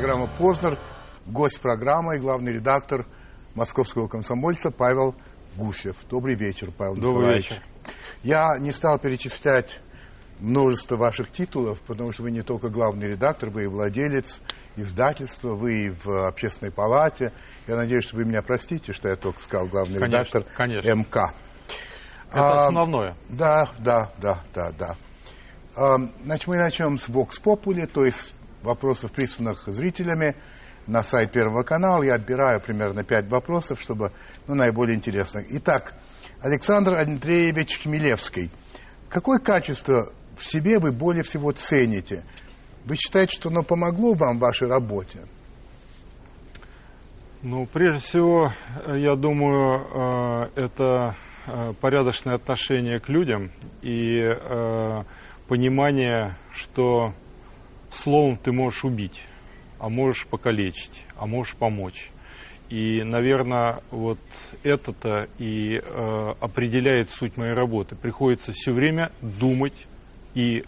[0.00, 0.78] программа «Познер».
[1.26, 3.04] Гость программы и главный редактор
[3.54, 5.14] московского комсомольца Павел
[5.56, 5.94] Гусев.
[6.08, 7.50] Добрый вечер, Павел Добрый Николаевич.
[7.50, 7.62] вечер.
[8.22, 9.78] Я не стал перечислять
[10.38, 14.40] множество ваших титулов, потому что вы не только главный редактор, вы и владелец
[14.76, 17.30] издательства, вы и в общественной палате.
[17.66, 20.94] Я надеюсь, что вы меня простите, что я только сказал главный Конечно, редактор конечно.
[20.94, 21.34] МК.
[22.30, 23.16] Это А, основное.
[23.28, 24.96] Да, да, да, да, да.
[25.76, 28.32] А, Значит, мы начнем с Vox Populi, то есть
[28.62, 30.36] вопросов, присланных зрителями
[30.86, 32.02] на сайт Первого канала.
[32.02, 34.12] Я отбираю примерно пять вопросов, чтобы,
[34.46, 35.46] ну, наиболее интересных.
[35.50, 35.94] Итак,
[36.40, 38.50] Александр Андреевич Хмелевский.
[39.08, 42.24] Какое качество в себе вы более всего цените?
[42.84, 45.20] Вы считаете, что оно помогло вам в вашей работе?
[47.42, 48.52] Ну, прежде всего,
[48.86, 51.16] я думаю, э, это
[51.46, 53.50] э, порядочное отношение к людям
[53.80, 55.02] и э,
[55.48, 57.14] понимание, что
[57.94, 59.22] словом ты можешь убить,
[59.78, 62.10] а можешь покалечить, а можешь помочь.
[62.68, 64.20] И, наверное, вот
[64.62, 67.96] это-то и э, определяет суть моей работы.
[67.96, 69.86] Приходится все время думать
[70.34, 70.64] и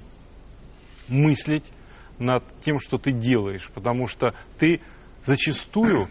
[1.09, 1.65] мыслить
[2.19, 4.81] над тем, что ты делаешь, потому что ты
[5.25, 6.09] зачастую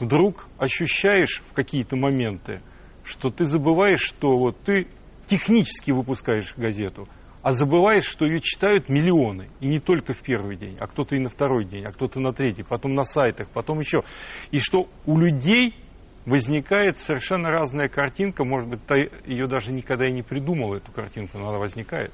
[0.00, 2.60] вдруг ощущаешь в какие-то моменты,
[3.04, 4.86] что ты забываешь, что вот ты
[5.26, 7.08] технически выпускаешь газету,
[7.46, 9.50] а забываешь, что ее читают миллионы.
[9.60, 12.32] И не только в первый день, а кто-то и на второй день, а кто-то на
[12.32, 14.02] третий, потом на сайтах, потом еще.
[14.50, 15.76] И что у людей
[16.24, 21.38] возникает совершенно разная картинка, может быть, ты ее даже никогда и не придумал, эту картинку,
[21.38, 22.12] но она возникает.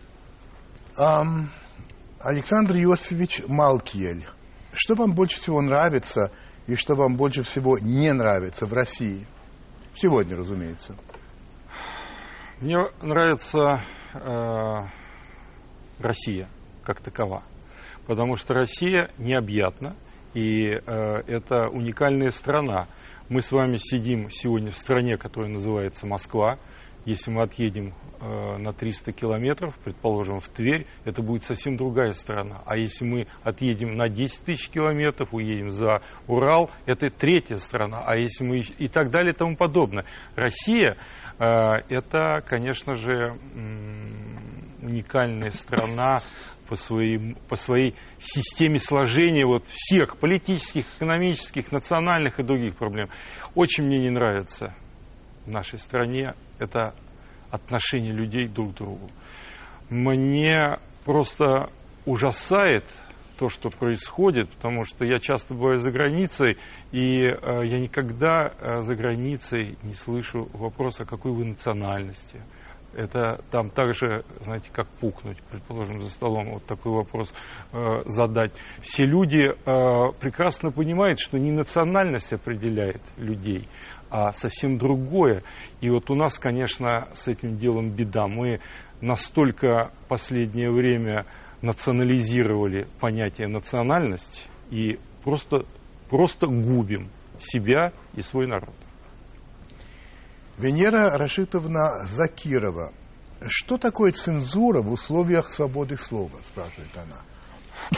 [0.98, 1.48] Ам,
[2.20, 4.27] Александр Иосифович Малкиель.
[4.74, 6.30] Что вам больше всего нравится
[6.67, 9.27] и что вам больше всего не нравится в России?
[9.95, 10.95] Сегодня, разумеется.
[12.61, 15.02] Мне нравится э,
[15.98, 16.48] Россия
[16.85, 17.42] как такова,
[18.07, 19.95] потому что Россия необъятна,
[20.35, 22.89] и э, это уникальная страна.
[23.29, 26.58] Мы с вами сидим сегодня в стране, которая называется Москва.
[27.05, 32.63] Если мы отъедем э, на 300 километров, предположим, в Тверь, это будет совсем другая страна.
[32.64, 38.05] А если мы отъедем на 10 тысяч километров, уедем за Урал, это третья страна.
[38.07, 40.05] А если мы и так далее и тому подобное.
[40.36, 40.97] Россия
[41.39, 41.45] э,
[41.89, 43.36] это, конечно же,
[44.82, 46.20] уникальная страна
[46.68, 53.08] по, своим, по своей системе сложения вот всех политических, экономических, национальных и других проблем.
[53.54, 54.74] Очень мне не нравится
[55.46, 56.94] в нашей стране это
[57.50, 59.10] отношение людей друг к другу.
[59.90, 61.70] Мне просто
[62.06, 62.84] ужасает
[63.38, 66.58] то, что происходит, потому что я часто бываю за границей,
[66.92, 72.40] и э, я никогда э, за границей не слышу вопроса, какой вы национальности.
[72.95, 77.33] Это там также, знаете, как пукнуть, предположим, за столом, вот такой вопрос
[77.73, 78.53] э, задать.
[78.83, 83.67] Все люди э, прекрасно понимают, что не национальность определяет людей,
[84.11, 85.42] а совсем другое.
[85.80, 88.27] И вот у нас, конечно, с этим делом беда.
[88.29, 88.61] Мы
[89.01, 91.24] настолько последнее время
[91.63, 95.64] национализировали понятие национальность и просто,
[96.11, 98.74] просто губим себя и свой народ.
[100.62, 102.92] Венера Рашитовна Закирова.
[103.48, 107.20] Что такое цензура в условиях свободы слова, спрашивает она.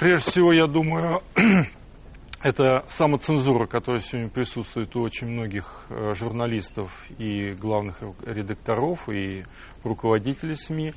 [0.00, 1.20] Прежде всего, я думаю,
[2.42, 9.44] это самоцензура, которая сегодня присутствует у очень многих э, журналистов и главных редакторов, и
[9.82, 10.94] руководителей СМИ.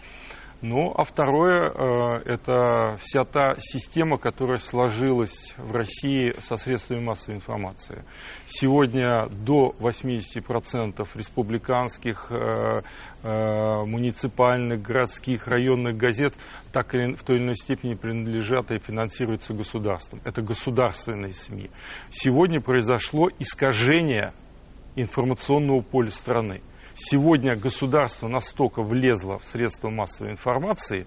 [0.62, 7.36] Ну, а второе, э, это вся та система, которая сложилась в России со средствами массовой
[7.36, 8.04] информации.
[8.48, 12.82] Сегодня до 80% республиканских, э,
[13.22, 16.34] э, муниципальных, городских, районных газет
[16.74, 20.22] так или в той или иной степени принадлежат и финансируются государством.
[20.24, 21.70] Это государственные СМИ.
[22.10, 24.34] Сегодня произошло искажение
[24.96, 26.62] информационного поля страны.
[27.00, 31.06] Сегодня государство настолько влезло в средства массовой информации,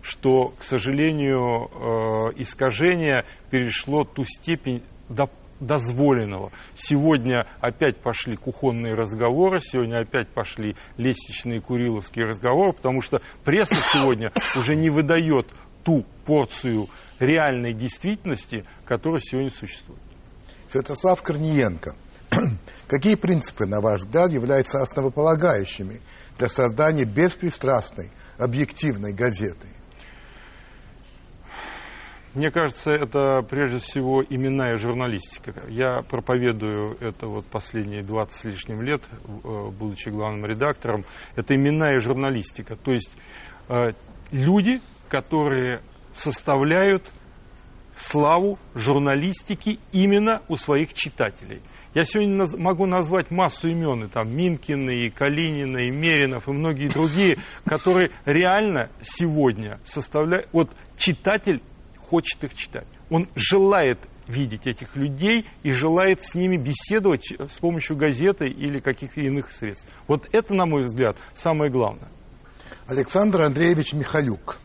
[0.00, 5.28] что, к сожалению, э, искажение перешло ту степень до
[5.58, 6.52] дозволенного.
[6.74, 14.32] Сегодня опять пошли кухонные разговоры, сегодня опять пошли лестничные куриловские разговоры, потому что пресса сегодня
[14.56, 15.48] уже не выдает
[15.82, 16.86] ту порцию
[17.18, 20.00] реальной действительности, которая сегодня существует.
[20.68, 21.96] Святослав Корниенко.
[22.88, 26.00] Какие принципы, на ваш взгляд, являются основополагающими
[26.38, 29.68] для создания беспристрастной, объективной газеты?
[32.34, 35.64] Мне кажется, это прежде всего именная журналистика.
[35.68, 41.04] Я проповедую это вот последние 20 с лишним лет, э, будучи главным редактором.
[41.36, 42.76] Это именная журналистика.
[42.76, 43.14] То есть
[43.68, 43.90] э,
[44.30, 44.80] люди,
[45.10, 45.82] которые
[46.14, 47.12] составляют
[47.94, 51.60] славу журналистики именно у своих читателей.
[51.94, 56.52] Я сегодня наз- могу назвать массу имен, и там Минкины, и Калинина, и Меринов, и
[56.52, 60.48] многие другие, которые реально сегодня составляют...
[60.52, 61.60] Вот читатель
[61.98, 62.86] хочет их читать.
[63.10, 69.20] Он желает видеть этих людей и желает с ними беседовать с помощью газеты или каких-то
[69.20, 69.86] иных средств.
[70.08, 72.08] Вот это, на мой взгляд, самое главное.
[72.86, 74.58] Александр Андреевич Михалюк.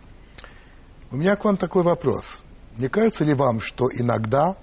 [1.12, 2.44] У меня к вам такой вопрос.
[2.78, 4.56] Не кажется ли вам, что иногда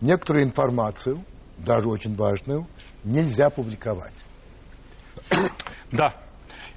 [0.00, 1.24] некоторую информацию,
[1.58, 2.66] даже очень важную,
[3.04, 4.12] нельзя публиковать?
[5.92, 6.14] Да.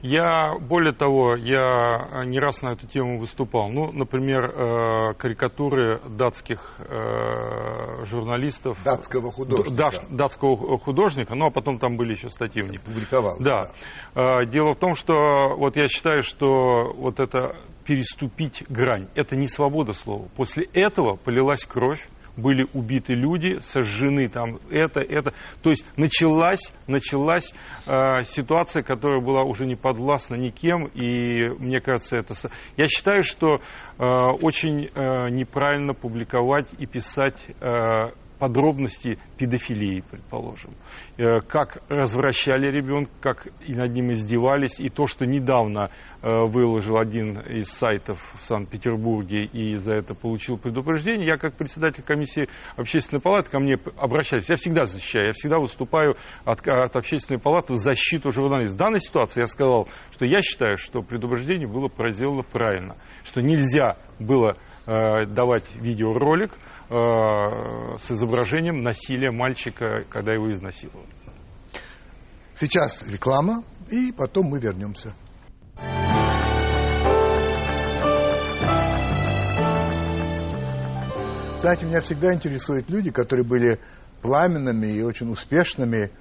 [0.03, 3.69] Я, более того, я не раз на эту тему выступал.
[3.69, 8.77] Ну, например, э, карикатуры датских э, журналистов.
[8.85, 9.71] Датского художника.
[9.75, 12.79] Даш- датского художника, ну, а потом там были еще статьи в них.
[12.81, 13.37] Публиковал.
[13.39, 13.71] Да.
[14.13, 19.47] Э, Дело в том, что вот я считаю, что вот это переступить грань, это не
[19.47, 20.27] свобода слова.
[20.35, 22.07] После этого полилась кровь,
[22.37, 25.33] были убиты люди, сожжены там это, это.
[25.61, 27.53] То есть началась, началась
[27.85, 32.35] э, ситуация, которая была уже не подвластна никем, и мне кажется, это...
[32.77, 40.71] Я считаю, что э, очень э, неправильно публиковать и писать э, подробности педофилии, предположим.
[41.17, 44.79] Э, Как развращали ребенка, как и над ним издевались.
[44.79, 45.89] И то, что недавно
[46.21, 52.03] э, выложил один из сайтов в Санкт-Петербурге и за это получил предупреждение, я как председатель
[52.03, 54.49] комиссии общественной палаты ко мне обращались.
[54.49, 58.75] Я всегда защищаю, я всегда выступаю от, от общественной палаты в защиту журналистов.
[58.75, 63.97] В данной ситуации я сказал, что я считаю, что предупреждение было проделано правильно, что нельзя
[64.19, 64.55] было
[64.85, 66.51] э, давать видеоролик
[66.89, 71.09] с изображением насилия мальчика, когда его изнасиловали.
[72.55, 75.13] Сейчас реклама, и потом мы вернемся.
[81.59, 83.79] Знаете, меня всегда интересуют люди, которые были
[84.21, 86.11] пламенными и очень успешными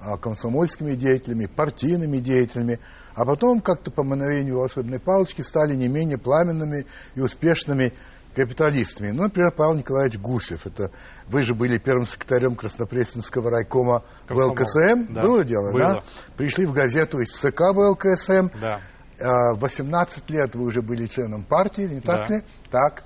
[0.00, 2.80] а, комсомольскими деятелями, партийными деятелями,
[3.14, 7.92] а потом как-то по мановению волшебной палочки стали не менее пламенными и успешными
[8.36, 9.10] капиталистами.
[9.10, 10.66] Ну, например, Павел Николаевич Гусев.
[10.66, 10.90] Это
[11.26, 14.54] вы же были первым секретарем Краснопресненского райкома Комсомол.
[14.54, 15.12] ВЛКСМ.
[15.14, 15.78] Да, Было дело, было.
[15.94, 16.02] да?
[16.36, 18.48] Пришли в газету из ЦК ВЛКСМ.
[18.60, 18.80] Да.
[19.18, 22.34] А, В 18 лет вы уже были членом партии, не так Да.
[22.36, 22.42] ли?
[22.70, 23.02] Так.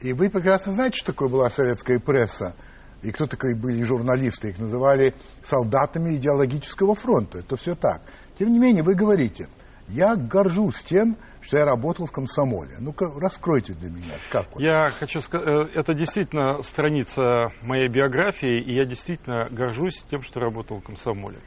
[0.00, 2.54] И вы прекрасно знаете, что такое была советская пресса.
[3.02, 4.50] И кто такие были журналисты.
[4.50, 5.14] Их называли
[5.46, 7.38] солдатами идеологического фронта.
[7.38, 8.02] Это все так.
[8.38, 9.48] Тем не менее, вы говорите,
[9.88, 11.16] я горжусь тем,
[11.48, 12.76] что я работал в комсомоле.
[12.78, 14.60] Ну-ка, раскройте для меня, как вот.
[14.60, 20.80] Я хочу сказать, это действительно страница моей биографии, и я действительно горжусь тем, что работал
[20.80, 21.38] в комсомоле.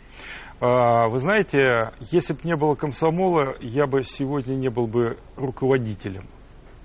[0.59, 6.23] А, Вы знаете, если бы не было комсомола, я бы сегодня не был бы руководителем.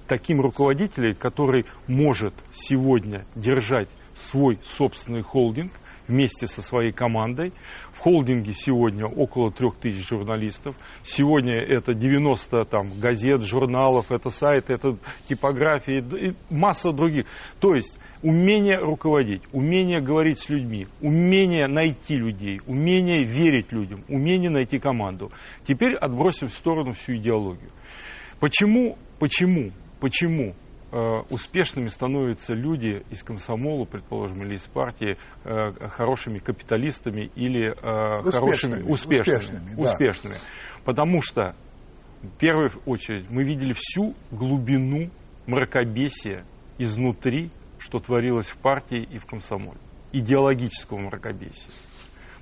[0.07, 5.73] Таким руководителем, который может сегодня держать свой собственный холдинг
[6.09, 7.53] вместе со своей командой.
[7.93, 10.77] В холдинге сегодня около трех тысяч журналистов.
[11.03, 14.97] Сегодня это 90 там, газет, журналов, это сайты, это
[15.29, 17.27] типографии масса других.
[17.61, 24.51] То есть умение руководить, умение говорить с людьми, умение найти людей, умение верить людям, умение
[24.51, 25.31] найти команду.
[25.65, 27.71] Теперь отбросим в сторону всю идеологию.
[28.41, 30.55] Почему, почему, почему
[31.31, 38.83] успешными становятся люди из комсомола, предположим, или из партии, э, хорошими капиталистами или э, хорошими,
[38.83, 39.83] Успешными, успешными, успешными, да.
[39.83, 40.37] успешными?
[40.85, 41.57] Потому что,
[42.23, 45.11] в первую очередь, мы видели всю глубину
[45.47, 46.45] мракобесия
[46.79, 49.79] изнутри, что творилось в партии и в комсомоле.
[50.13, 51.71] Идеологического мракобесия.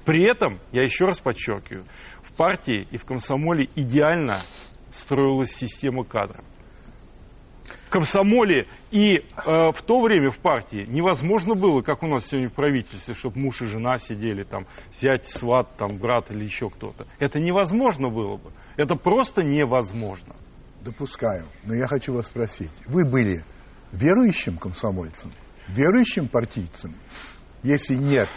[0.05, 1.85] При этом, я еще раз подчеркиваю,
[2.23, 4.41] в партии и в комсомоле идеально
[4.93, 6.45] строилась система кадров.
[7.95, 12.53] Комсомоле и э, в то время в партии невозможно было, как у нас сегодня в
[12.53, 17.07] правительстве, чтобы муж и жена сидели там, зять, сват, там, брат или еще кто-то.
[17.21, 18.51] Это невозможно было бы.
[18.77, 20.35] Это просто невозможно.
[20.81, 21.45] Допускаю.
[21.63, 22.73] Но я хочу вас спросить.
[22.89, 23.45] Вы были
[23.93, 25.33] верующим комсомольцем?
[25.69, 26.97] Верующим партийцем?
[27.63, 28.29] Если нет,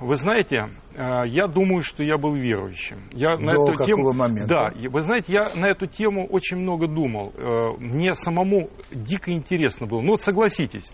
[0.00, 2.98] Вы знаете, э, я думаю, что я был верующим.
[3.12, 4.48] Я на До эту какого тему, момента?
[4.48, 7.32] Да, вы знаете, я на эту тему очень много думал.
[7.36, 10.00] Э, Мне самому дико интересно было.
[10.00, 10.90] Ну вот согласитесь,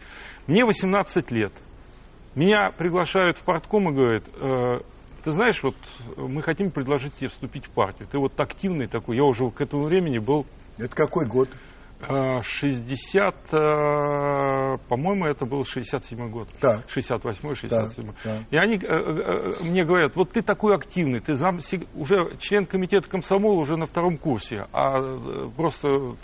[0.46, 1.52] мне 18 лет.
[2.34, 4.80] Меня приглашают в партком и говорят, «Э,
[5.24, 5.74] ты знаешь, вот
[6.16, 8.08] мы хотим предложить тебе вступить в партию.
[8.10, 9.16] Ты вот активный такой.
[9.16, 10.46] Я уже к этому времени был
[10.78, 11.48] это какой год?
[12.08, 16.48] Э, 60, э, по-моему, это был 67 год.
[16.60, 16.88] Так.
[16.88, 18.42] 68 67 Так, так.
[18.50, 21.58] И они э, э, мне говорят, вот ты такой активный, ты зам,
[21.94, 26.14] уже член комитета комсомола уже на втором курсе, а э, просто...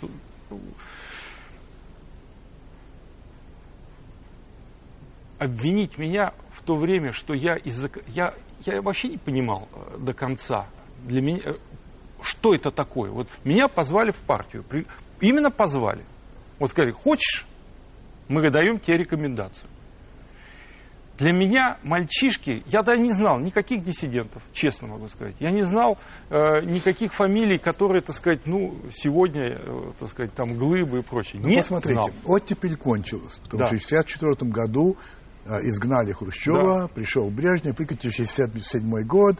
[5.39, 7.89] обвинить меня в то время, что я из-за...
[8.07, 8.33] Я,
[8.65, 10.67] я вообще не понимал э, до конца,
[11.03, 11.53] для меня, э,
[12.21, 13.11] что это такое.
[13.11, 14.85] Вот меня позвали в партию, при,
[15.21, 16.03] именно позвали.
[16.59, 17.45] Вот сказали, хочешь,
[18.27, 19.69] мы даем тебе рекомендацию.
[21.17, 25.33] Для меня мальчишки, я даже не знал никаких диссидентов, честно могу сказать.
[25.39, 25.97] Я не знал
[26.29, 31.41] э, никаких фамилий, которые, так сказать, ну, сегодня, э, так сказать, там, глыбы и прочее.
[31.41, 32.11] Ну, не посмотрите, знал.
[32.23, 33.65] оттепель кончилась, потому Да.
[33.65, 34.95] что в 1964 году
[35.45, 36.87] э, изгнали Хрущева, Да.
[36.89, 39.37] пришел Брежнев, выкатил 67 год,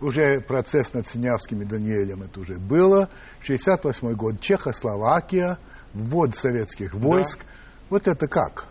[0.00, 3.08] уже процесс над Синявским и Даниэлем это уже было,
[3.42, 5.58] 68 год Чехословакия,
[5.92, 7.44] ввод советских войск.
[7.90, 8.66] Вот это как?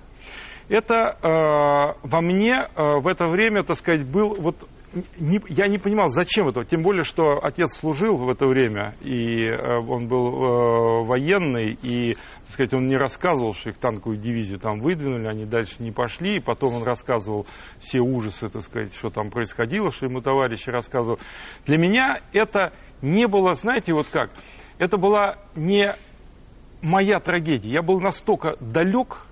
[0.69, 4.67] Это э, во мне э, в это время, так сказать, был вот
[5.19, 6.63] не- я не понимал, зачем это.
[6.63, 12.13] Тем более, что отец служил в это время, и э, он был э, военный, и,
[12.13, 16.37] так сказать, он не рассказывал, что их танковую дивизию там выдвинули, они дальше не пошли,
[16.37, 17.45] и потом он рассказывал
[17.79, 21.19] все ужасы, так сказать, что там происходило, что ему товарищи рассказывал.
[21.65, 24.31] Для меня это не было, знаете, вот как,
[24.79, 25.95] это была не
[26.81, 27.69] моя трагедия.
[27.69, 29.26] Я был настолько далек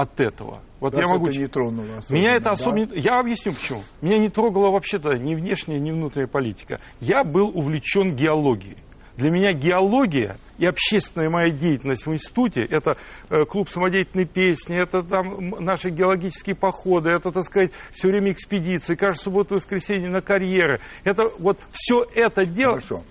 [0.00, 0.60] от этого.
[0.80, 2.50] Вот Вас я могу это не тронуло особенно, меня это да?
[2.52, 2.94] особенно...
[2.94, 3.82] Я объясню почему.
[4.00, 6.80] Меня не трогала вообще-то ни внешняя, ни внутренняя политика.
[7.00, 8.78] Я был увлечен геологией.
[9.16, 12.96] Для меня геология и общественная моя деятельность в институте, это
[13.28, 18.94] э, клуб самодеятельной песни, это там наши геологические походы, это, так сказать, все время экспедиции,
[18.94, 20.80] каждую субботу и воскресенье на карьеры.
[21.04, 22.80] Это вот все это дело...
[22.80, 23.02] Хорошо.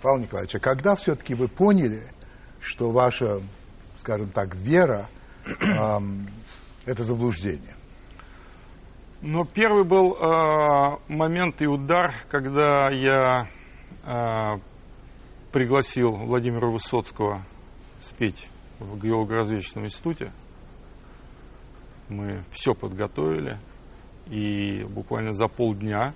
[0.00, 2.04] Павел Николаевич, а когда все-таки вы поняли,
[2.62, 3.42] что ваша,
[3.98, 5.10] скажем так, вера
[6.84, 7.74] это заблуждение?
[9.22, 13.48] Но первый был э, момент и удар, когда я
[14.02, 14.58] э,
[15.52, 17.44] пригласил Владимира Высоцкого
[18.00, 20.32] спеть в геолого-разведочном институте.
[22.08, 23.58] Мы все подготовили,
[24.26, 26.14] и буквально за полдня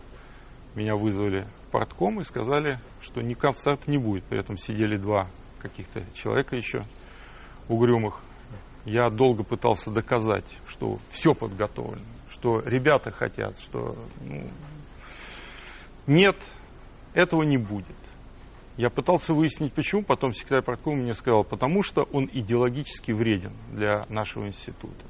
[0.75, 4.25] меня вызвали в портком и сказали, что ни концерта не будет.
[4.25, 5.29] При этом сидели два
[5.61, 6.85] каких-то человека еще
[7.69, 8.21] угрюмых.
[8.85, 14.43] Я долго пытался доказать, что все подготовлено, что ребята хотят, что ну,
[16.07, 16.37] нет,
[17.15, 17.97] этого не будет.
[18.77, 24.05] Я пытался выяснить, почему, потом секретарь парткома мне сказал, потому что он идеологически вреден для
[24.09, 25.05] нашего института.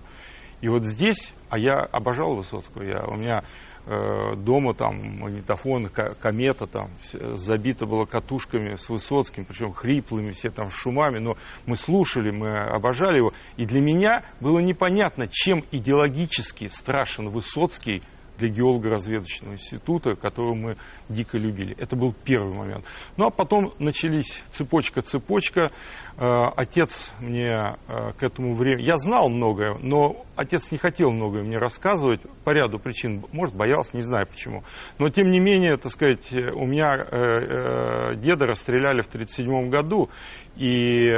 [0.61, 3.45] И вот здесь, а я обожал Высоцкого, я, у меня
[3.87, 10.71] дома там магнитофон, ко- комета там забита была катушками с Высоцким, причем хриплыми, все там
[10.71, 11.35] шумами, но
[11.67, 13.33] мы слушали, мы обожали его.
[13.57, 18.03] И для меня было непонятно, чем идеологически страшен Высоцкий
[18.39, 20.77] для геолого-разведочного института, которого мы
[21.09, 21.77] дико любили.
[21.79, 22.85] Это был первый момент.
[23.17, 25.71] Ну а потом начались цепочка-цепочка.
[26.17, 28.87] Э, Отец мне э, к этому времени...
[28.87, 33.25] Я знал многое, но отец не хотел многое мне рассказывать по ряду причин.
[33.33, 34.63] Может, боялся, не знаю почему.
[34.99, 40.09] Но тем не менее, так сказать, у меня э, деда расстреляли в 1937 году.
[40.57, 41.11] И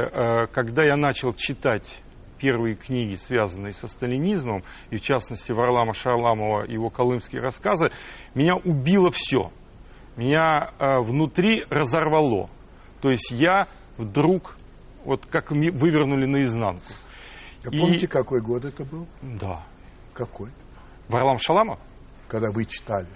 [0.51, 1.83] когда я начал читать
[2.37, 7.89] первые книги, связанные со сталинизмом, и в частности Варлама Шарламова, его колымские рассказы,
[8.35, 9.51] меня убило все.
[10.15, 12.49] Меня э, внутри разорвало.
[13.01, 13.67] То есть я
[13.97, 14.57] вдруг,
[15.05, 16.93] вот как вывернули наизнанку.
[17.65, 19.07] А И- помните, какой год это был?
[19.21, 19.65] Да.
[20.13, 20.49] Какой?
[21.07, 21.79] Варлам Шаламов?
[22.27, 23.07] Когда вы читали?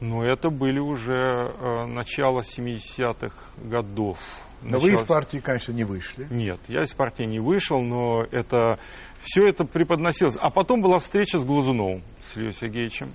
[0.00, 4.18] Ну, это были уже э, начало 70-х годов.
[4.62, 6.26] Но вы из Начало- партии, конечно, не вышли.
[6.30, 8.78] Нет, я из партии не вышел, но это
[9.20, 10.36] все это преподносилось.
[10.38, 13.12] А потом была встреча с Глазуновым, с Ильей Сергеевичем.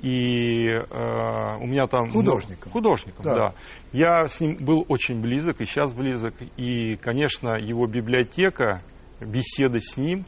[0.00, 2.08] И э, у меня там...
[2.10, 2.70] Художником.
[2.70, 3.34] Художником, Да.
[3.34, 3.54] да.
[3.92, 6.34] Я с ним был очень близок, и сейчас близок.
[6.56, 8.80] И, конечно, его библиотека,
[9.20, 10.24] беседы с ним,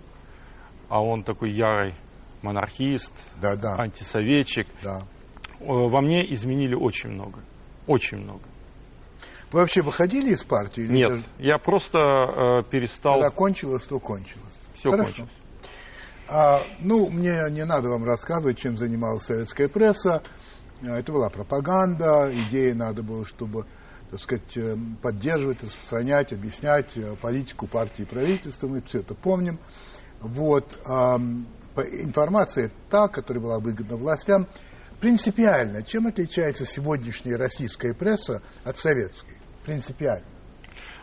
[0.88, 1.94] а он такой ярый
[2.42, 5.02] монархист, Да, да, антисоветчик, да.
[5.60, 7.40] Э, во мне изменили очень много.
[7.86, 8.42] Очень много.
[9.52, 10.82] Вы вообще выходили из партии?
[10.84, 13.14] или Нет, даже- я просто э, перестал...
[13.14, 14.54] Когда кончилось, то кончилось.
[14.74, 15.06] Все Хорошо.
[15.08, 15.30] кончилось.
[16.28, 20.22] А, ну, мне не надо вам рассказывать, чем занималась советская пресса.
[20.82, 23.64] А, Это была пропаганда, идеи надо было, чтобы,
[24.10, 28.68] так сказать, э, поддерживать, распространять, объяснять э, политику партии и правительства.
[28.68, 29.58] Мы все это помним.
[30.20, 30.68] Вот.
[30.84, 34.46] по- Информация та, которая была выгодна властям.
[35.00, 39.38] Принципиально, чем отличается сегодняшняя российская пресса от советской?
[39.64, 40.26] Принципиально.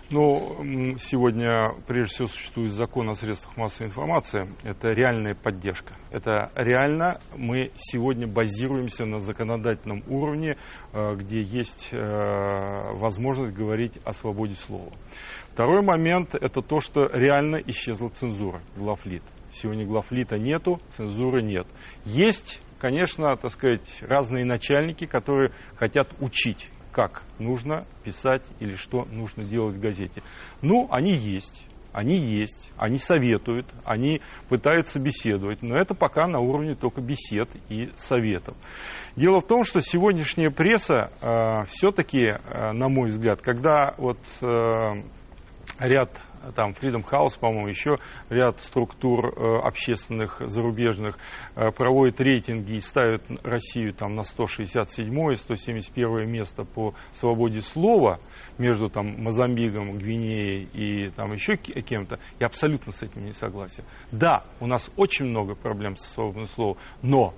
[0.09, 4.47] Ну, сегодня, прежде всего, существует закон о средствах массовой информации.
[4.63, 5.95] Это реальная поддержка.
[6.11, 10.55] Это реально мы сегодня базируемся на законодательном уровне,
[10.93, 11.97] э, где есть э,
[12.93, 14.91] возможность говорить о свободе слова.
[15.51, 19.23] Второй момент– это то, что реально исчезла цензура, главлит.
[19.51, 21.67] Сегодня главлита нету, цензуры нет.
[22.05, 29.43] Есть, конечно, так сказать, разные начальники, которые хотят учить, как нужно писать или что нужно
[29.43, 30.23] делать в газете.
[30.61, 31.67] Ну, они есть
[31.97, 37.89] они есть, они советуют, они пытаются беседовать, но это пока на уровне только бесед и
[37.95, 38.55] советов.
[39.15, 44.47] Дело в том, что сегодняшняя пресса э, все-таки, э, на мой взгляд, когда вот э,
[45.79, 46.11] ряд
[46.55, 47.95] там Freedom House, по-моему, еще
[48.29, 51.17] ряд структур э, общественных зарубежных
[51.55, 58.19] э, проводят рейтинги и ставят Россию там на 167 171 место по свободе слова
[58.57, 62.19] между там Мозамбиком, Гвинеей и там еще кем-то.
[62.39, 63.83] Я абсолютно с этим не согласен.
[64.11, 67.33] Да, у нас очень много проблем со свободным словом, но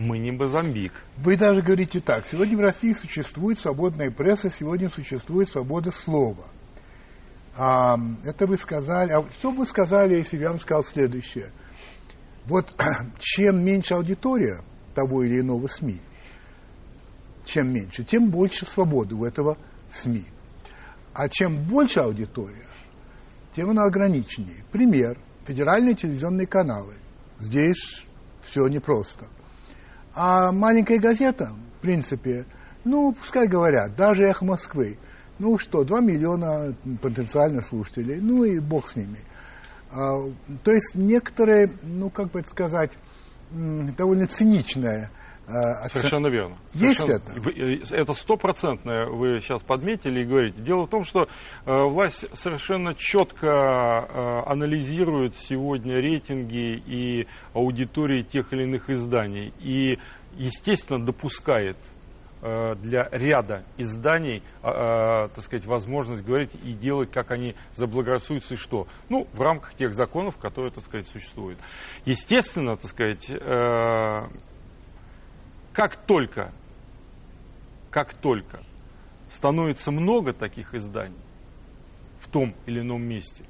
[0.00, 0.92] мы не Мозамбик.
[1.18, 2.26] Вы даже говорите так.
[2.26, 6.46] Сегодня в России существует свободная пресса, сегодня существует свобода слова.
[7.62, 9.12] А, это вы сказали.
[9.12, 11.52] А что вы сказали, если бы я вам сказал следующее?
[12.46, 12.74] Вот
[13.18, 14.64] чем меньше аудитория
[14.94, 16.00] того или иного СМИ,
[17.44, 19.58] чем меньше, тем больше свободы у этого
[19.90, 20.24] СМИ.
[21.12, 22.66] А чем больше аудитория,
[23.54, 24.64] тем она ограниченнее.
[24.72, 25.18] Пример.
[25.44, 26.94] Федеральные телевизионные каналы.
[27.38, 28.06] Здесь
[28.40, 29.26] все непросто.
[30.14, 32.46] А маленькая газета, в принципе,
[32.84, 34.96] ну, пускай говорят, даже «Эхо Москвы»,
[35.40, 39.18] ну что, 2 миллиона потенциально слушателей, ну и бог с ними.
[39.90, 40.20] А,
[40.62, 42.92] то есть некоторые, ну как бы это сказать,
[43.50, 45.10] довольно циничное
[45.52, 46.58] а, Совершенно верно.
[46.74, 47.80] Есть Совершенно.
[47.82, 47.94] это?
[47.96, 50.62] Это стопроцентное вы сейчас подметили и говорите.
[50.62, 51.26] Дело в том, что э,
[51.66, 59.52] власть совершенно четко э, анализирует сегодня рейтинги и аудитории тех или иных изданий.
[59.58, 59.98] И,
[60.36, 61.99] естественно, допускает Э,
[62.42, 68.56] для ряда изданий, э, э, так сказать, возможность говорить и делать, как они заблагорассудятся и
[68.56, 68.86] что.
[69.08, 71.58] Ну, в рамках тех законов, которые, так сказать, существуют.
[72.04, 73.26] Естественно, так сказать,
[75.72, 76.52] как только,
[77.90, 78.60] как только
[79.28, 81.20] становится много таких изданий
[82.20, 83.44] в том или ином месте,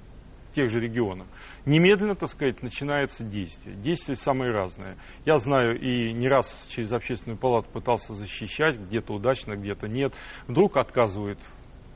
[0.52, 1.26] тех же регионах,
[1.64, 3.76] немедленно, так сказать, начинается действие.
[3.76, 4.96] Действия самые разные.
[5.24, 10.14] Я знаю и не раз через общественную палату пытался защищать, где-то удачно, где-то нет.
[10.46, 11.38] Вдруг отказывают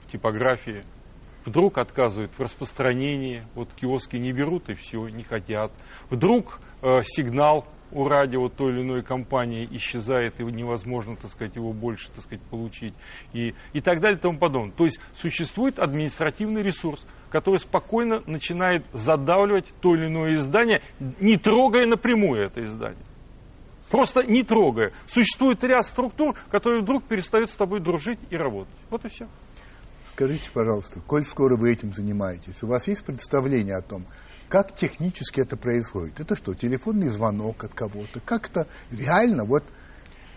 [0.07, 0.85] в типографии,
[1.45, 5.73] вдруг отказывают в распространении, вот киоски не берут и все, не хотят.
[6.11, 11.73] Вдруг э, сигнал у радио той или иной компании исчезает, и невозможно, так сказать, его
[11.73, 12.95] больше, так сказать, получить,
[13.33, 14.73] и, и так далее и тому подобное.
[14.73, 20.83] То есть существует административный ресурс, который спокойно начинает задавливать то или иное издание,
[21.19, 23.05] не трогая напрямую это издание.
[23.91, 24.93] Просто не трогая.
[25.09, 28.73] Существует ряд структур, которые вдруг перестают с тобой дружить и работать.
[28.89, 29.27] Вот и все.
[30.07, 34.05] Скажите, пожалуйста, коль скоро вы этим занимаетесь, у вас есть представление о том,
[34.49, 36.21] как технически это происходит?
[36.21, 38.21] Это что, телефонный звонок от кого-то?
[38.21, 39.65] Как это реально вот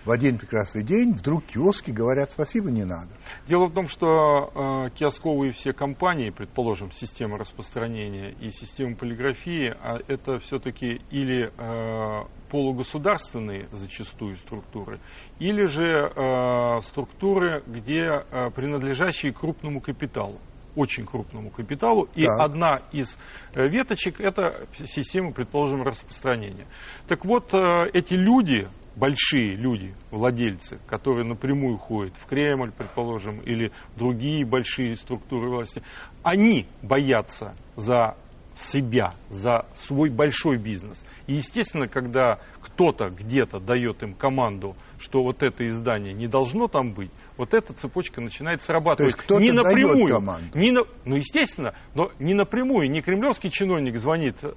[0.07, 3.09] в один прекрасный день вдруг киоски говорят спасибо не надо.
[3.45, 9.99] Дело в том, что э, киосковые все компании, предположим, система распространения и система полиграфии, а
[10.07, 14.99] это все-таки или э, полугосударственные зачастую структуры,
[15.39, 20.39] или же э, структуры, где э, принадлежащие крупному капиталу
[20.77, 22.07] очень крупному капиталу.
[22.15, 23.17] И одна из
[23.55, 26.67] э, веточек это система, предположим, распространения.
[27.07, 28.67] Так вот, э, эти люди,
[28.97, 35.81] большие люди, владельцы, которые напрямую ходят в Кремль, предположим, или другие большие структуры власти,
[36.23, 38.17] они боятся за
[38.55, 41.05] себя, за свой большой бизнес.
[41.27, 46.91] И, естественно, когда кто-то где-то дает им команду, что вот это издание не должно там
[46.91, 49.15] быть, вот эта цепочка начинает срабатывать.
[49.27, 50.21] То есть не напрямую.
[50.53, 52.89] Не на, ну, естественно, но не напрямую.
[52.89, 54.47] Не кремлевский чиновник звонит э,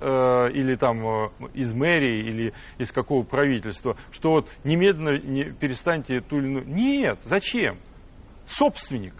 [0.53, 6.39] или там э, из мэрии, или из какого правительства, что вот немедленно не, перестаньте ту
[6.39, 6.67] или иную...
[6.67, 7.79] Нет, зачем?
[8.47, 9.15] Собственник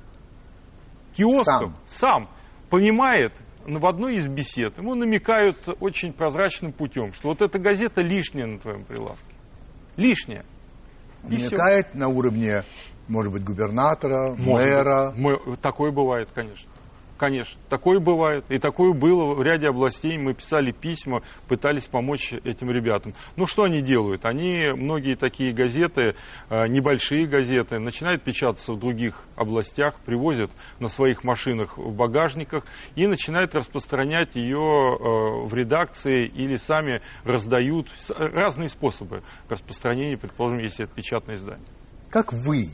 [1.15, 2.31] киоском сам, сам
[2.69, 3.33] понимает,
[3.67, 8.59] в одной из бесед ему намекают очень прозрачным путем, что вот эта газета лишняя на
[8.59, 9.35] твоем прилавке.
[9.97, 10.45] Лишняя.
[11.29, 11.99] И намекает все.
[11.99, 12.65] на уровне
[13.11, 15.13] может быть, губернатора, может мэра.
[15.17, 16.71] Мы, такое бывает, конечно.
[17.21, 18.47] Конечно, такое бывает.
[18.49, 20.17] И такое было в ряде областей.
[20.17, 23.13] Мы писали письма, пытались помочь этим ребятам.
[23.37, 24.25] Ну, что они делают?
[24.25, 26.15] Они, многие такие газеты,
[26.49, 33.07] э, небольшие газеты, начинают печататься в других областях, привозят на своих машинах в багажниках и
[33.07, 37.89] начинают распространять ее э, в редакции или сами раздают.
[38.17, 41.67] Разные способы распространения, предположим, если это печатное издание.
[42.09, 42.71] Как вы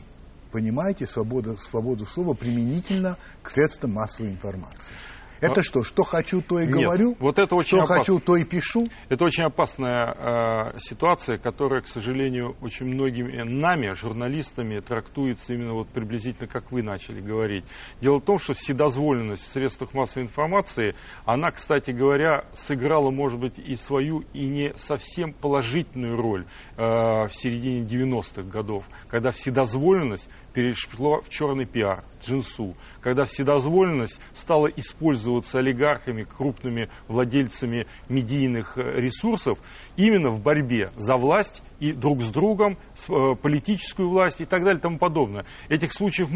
[0.57, 4.95] понимаете свободу, свободу слова применительно к средствам массовой информации.
[5.39, 7.15] Это что, что хочу, то и Нет, говорю?
[7.19, 7.95] вот это очень Что опасно.
[7.97, 8.87] хочу, то и пишу?
[9.09, 15.89] Это очень опасная э, ситуация, которая, к сожалению, очень многими нами, журналистами, трактуется именно вот
[15.89, 17.65] приблизительно, как вы начали говорить.
[18.01, 23.59] Дело в том, что вседозволенность в средствах массовой информации, она, кстати говоря, сыграла, может быть,
[23.59, 31.29] и свою, и не совсем положительную роль в середине 90-х годов, когда вседозволенность перешло в
[31.29, 39.59] черный пиар, джинсу, когда вседозволенность стала использоваться олигархами, крупными владельцами медийных э, ресурсов
[39.97, 44.79] именно в борьбе за власть и друг с другом, э, политическую власть и так далее
[44.79, 45.45] и тому подобное.
[45.69, 46.29] Этих случаев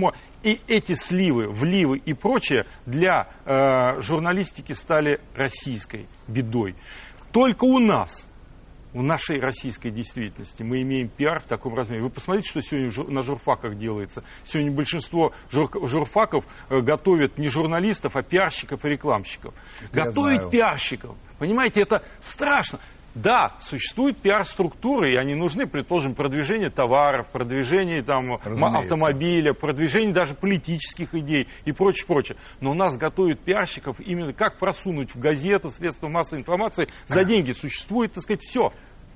[0.43, 6.75] и эти сливы, вливы и прочее для э, журналистики стали российской бедой.
[7.31, 8.27] Только у нас
[8.93, 12.03] в нашей российской действительности мы имеем пиар в таком размере.
[12.03, 14.23] Вы посмотрите, что сегодня на журфаках делается.
[14.43, 19.53] Сегодня большинство жур- журфаков э, готовят не журналистов, а пиарщиков и рекламщиков.
[19.91, 21.15] Это Готовить пиарщиков.
[21.39, 22.79] Понимаете, это страшно.
[23.13, 28.77] Да, существуют пиар-структуры, и они нужны, предположим, продвижение товаров, продвижение там, Разумеется.
[28.77, 32.37] автомобиля, продвижение даже политических идей и прочее, прочее.
[32.61, 37.25] Но у нас готовят пиарщиков именно как просунуть в газету, в средства массовой информации за
[37.25, 37.51] деньги.
[37.51, 38.71] Существует, так сказать, все.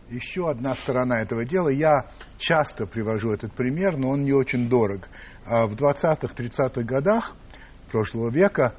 [0.10, 1.70] Еще одна сторона этого дела.
[1.70, 2.06] Я
[2.38, 5.08] часто привожу этот пример, но он не очень дорог.
[5.48, 7.34] А В 20-30-х годах
[7.92, 8.76] прошлого века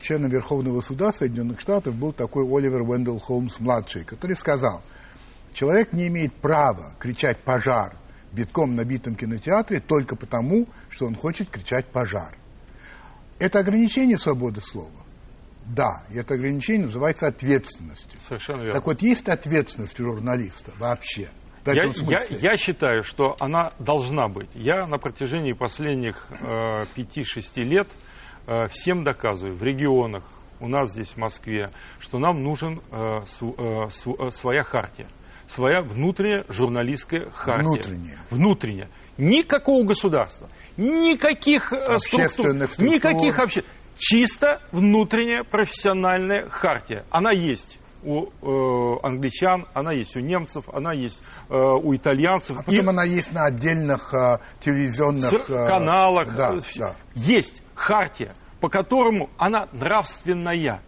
[0.00, 4.82] членом Верховного суда Соединенных Штатов был такой Оливер Уэндell Холмс-младший, который сказал,
[5.52, 7.96] человек не имеет права кричать «пожар»
[8.32, 12.36] в битком набитом кинотеатре только потому, что он хочет кричать «пожар».
[13.38, 14.90] Это ограничение свободы слова?
[15.66, 18.18] Да, и это ограничение называется ответственностью.
[18.26, 18.74] Совершенно верно.
[18.74, 21.28] Так вот, есть ответственность у журналиста вообще?
[21.66, 22.18] Я, я-
[22.52, 24.48] я считаю, что она должна быть.
[24.54, 28.07] Я на протяжении последних э, 5-6 лет э,
[28.70, 30.24] всем доказываю в регионах,
[30.60, 33.24] у нас здесь в Москве, что нам нужен э, э,
[33.90, 35.06] св- э, своя хартия.
[35.46, 37.64] Своя внутренняя журналистская хартия.
[37.70, 38.18] Внутренняя.
[38.30, 38.88] Внутренняя.
[39.16, 42.84] Никакого государства, никаких э, структур, структур.
[42.86, 43.64] никаких вообще.
[43.96, 47.04] Чисто внутренняя профессиональная хартия.
[47.10, 52.58] Она есть у э, англичан, она есть у немцев, она есть э, у итальянцев.
[52.58, 56.34] А потом И она есть на отдельных а, телевизионных а, каналах.
[56.34, 56.96] Да, э, да.
[57.14, 60.82] Есть хартия, по которому она нравственная.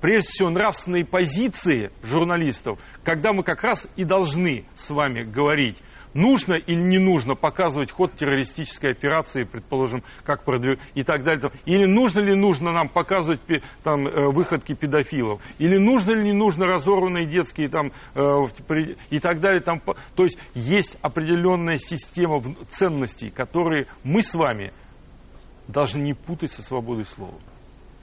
[0.00, 5.78] Прежде всего, нравственные позиции журналистов, когда мы как раз и должны с вами говорить,
[6.14, 10.78] нужно или не нужно показывать ход террористической операции, предположим, как продвиг...
[10.94, 11.50] и так далее.
[11.66, 13.40] Или нужно ли нужно нам показывать
[13.82, 18.20] там, э, выходки педофилов, или нужно ли не нужно разорванные детские там, э,
[18.66, 19.60] при- и так далее.
[19.60, 19.80] Там,
[20.14, 24.72] то есть есть определенная система ценностей, которые мы с вами
[25.68, 27.34] должны не путать со свободой слова.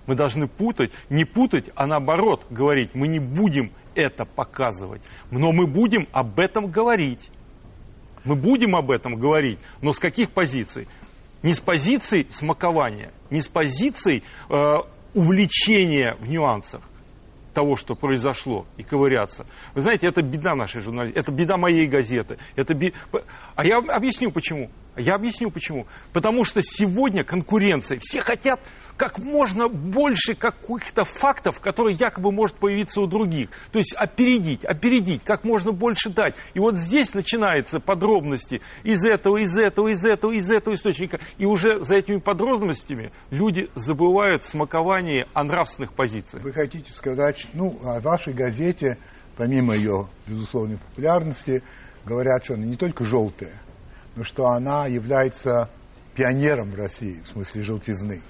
[0.07, 5.67] Мы должны путать, не путать, а наоборот говорить, мы не будем это показывать, но мы
[5.67, 7.29] будем об этом говорить.
[8.23, 10.87] Мы будем об этом говорить, но с каких позиций?
[11.43, 14.53] Не с позиций смакования, не с позиций э,
[15.13, 16.81] увлечения в нюансах
[17.53, 19.45] того, что произошло, и ковыряться.
[19.73, 22.37] Вы знаете, это беда нашей журналистики, это беда моей газеты.
[22.55, 22.93] Это бе-
[23.55, 24.69] А я объясню почему.
[24.95, 25.85] Я объясню почему.
[26.13, 27.99] Потому что сегодня конкуренция.
[28.01, 28.61] Все хотят
[29.01, 33.49] как можно больше каких-то фактов, которые якобы может появиться у других.
[33.71, 36.35] То есть опередить, опередить, как можно больше дать.
[36.53, 41.19] И вот здесь начинаются подробности из этого, из этого, из этого, из этого источника.
[41.39, 46.43] И уже за этими подробностями люди забывают смакование о нравственных позициях.
[46.43, 48.99] Вы хотите сказать, ну, о вашей газете,
[49.35, 51.63] помимо ее безусловной популярности,
[52.05, 53.59] говорят, что она не только желтая,
[54.15, 55.71] но что она является
[56.13, 58.21] пионером в России, в смысле желтизны.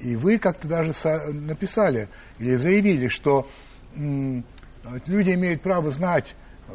[0.00, 0.92] И вы как-то даже
[1.32, 2.08] написали
[2.38, 3.46] или заявили, что
[3.94, 6.34] люди имеют право знать
[6.68, 6.72] э,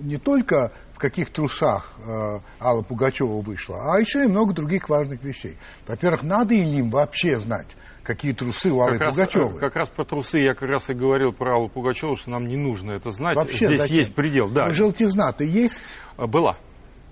[0.00, 5.22] не только в каких трусах э, Алла Пугачева вышла, а еще и много других важных
[5.22, 5.56] вещей.
[5.86, 7.68] Во-первых, надо ли им вообще знать,
[8.02, 9.56] какие трусы у Аллы Как раз, Пугачевой?
[9.56, 12.46] э, как раз про трусы я как раз и говорил про Аллу Пугачеву, что нам
[12.46, 13.36] не нужно это знать.
[13.36, 13.96] Вообще Здесь зачем?
[13.98, 14.48] есть предел.
[14.50, 15.82] Да, Но желтизна-то есть?
[16.18, 16.56] была.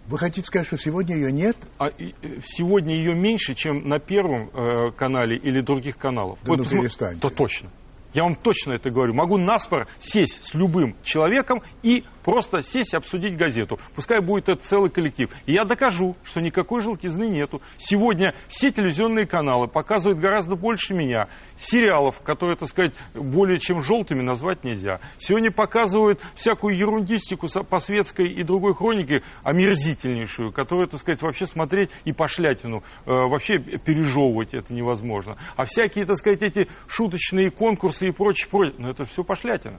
[0.07, 1.57] Вы хотите сказать, что сегодня ее нет?
[1.79, 6.39] А и- э, сегодня ее меньше, чем на первом э, канале или других каналов.
[6.45, 7.21] Да ну посмо- перестаньте.
[7.21, 7.71] То точно.
[8.13, 9.15] Я вам точно это говорю.
[9.15, 13.79] Могу наспор сесть с любым человеком и просто сесть и обсудить газету.
[13.95, 15.31] Пускай будет это целый коллектив.
[15.47, 17.61] И я докажу, что никакой желтизны нету.
[17.79, 21.29] Сегодня все телевизионные каналы показывают гораздо больше меня.
[21.57, 25.01] Сериалов, которые, так сказать, более чем желтыми назвать нельзя.
[25.19, 31.91] Сегодня показывают всякую ерундистику по светской и другой хронике, омерзительнейшую, которую, так сказать, вообще смотреть
[32.05, 35.37] и пошлятину, э, вообще пережевывать это невозможно.
[35.57, 39.79] А всякие, так сказать, эти шуточные конкурсы и прочее, прочее, ну это все пошлятина.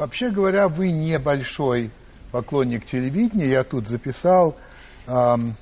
[0.00, 1.90] Вообще говоря, вы небольшой
[2.32, 3.50] поклонник телевидения.
[3.50, 4.56] Я тут записал
[5.06, 5.56] эм,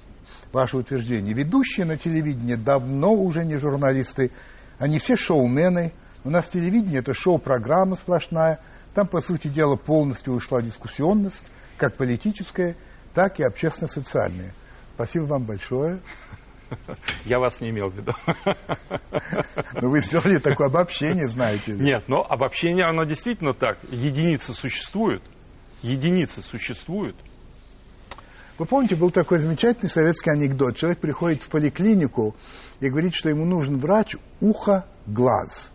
[0.52, 1.34] ваше утверждение.
[1.34, 4.30] Ведущие на телевидении давно уже не журналисты.
[4.78, 5.92] Они все шоумены.
[6.22, 8.60] У нас телевидение– это шоу-программа сплошная.
[8.94, 11.44] Там, по сути дела, полностью ушла дискуссионность,
[11.76, 12.76] как политическая,
[13.14, 14.54] так и общественно-социальная.
[14.94, 15.98] Спасибо вам большое.
[17.24, 18.12] Я вас не имел в виду.
[19.74, 21.72] Но вы сделали такое обобщение, знаете.
[21.72, 23.78] Нет, но обобщение, оно действительно так.
[23.90, 25.22] Единицы существуют.
[25.82, 27.16] Единицы существуют.
[28.58, 30.76] Вы помните, был такой замечательный советский анекдот.
[30.76, 32.34] Человек приходит в поликлинику
[32.80, 35.70] и говорит, что ему нужен врач ухо-глаз.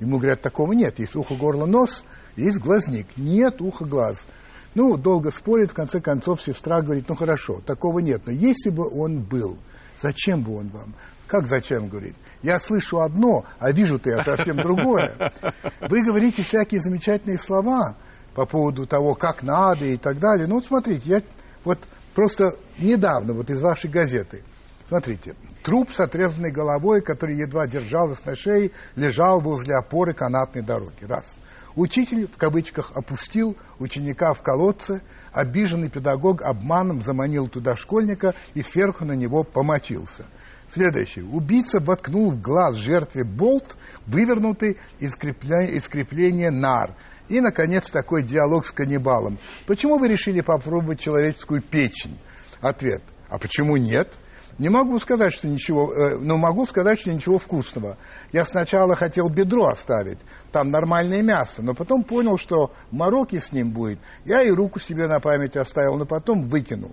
[0.00, 0.98] Ему говорят, такого нет.
[0.98, 2.04] Есть ухо, горло, нос,
[2.36, 3.06] есть глазник.
[3.16, 4.26] Нет ухо, глаз.
[4.74, 8.22] Ну, долго спорит, в конце концов сестра говорит, ну хорошо, такого нет.
[8.26, 9.56] Но если бы он был–
[10.00, 10.94] Зачем бы он вам?
[11.26, 12.16] Как зачем, говорит?
[12.42, 15.32] Я слышу одно, а вижу-то я совсем другое.
[15.80, 17.96] Вы говорите всякие замечательные слова
[18.34, 20.46] по поводу того, как надо и так далее.
[20.46, 21.22] Ну вот смотрите, я
[21.64, 21.78] вот
[22.14, 24.42] просто недавно вот из вашей газеты,
[24.88, 31.04] смотрите, труп с отрезанной головой, который едва держалась на шее, лежал возле опоры канатной дороги.
[31.04, 31.38] Раз.
[31.76, 39.04] Учитель, в кавычках, опустил ученика в колодце, обиженный педагог обманом заманил туда школьника и сверху
[39.04, 40.24] на него помочился.
[40.68, 41.22] Следующий.
[41.22, 46.94] Убийца воткнул в глаз жертве болт, вывернутый из крепления нар.
[47.28, 49.38] И, наконец, такой диалог с каннибалом.
[49.66, 52.18] Почему вы решили попробовать человеческую печень?
[52.60, 53.02] Ответ.
[53.28, 54.18] А почему нет?
[54.58, 57.96] Не могу сказать, что ничего, э, но могу сказать, что ничего вкусного.
[58.30, 60.18] Я сначала хотел бедро оставить,
[60.52, 61.62] там нормальное мясо.
[61.62, 63.98] Но потом понял, что мороки с ним будет.
[64.24, 66.92] Я и руку себе на память оставил, но потом выкинул.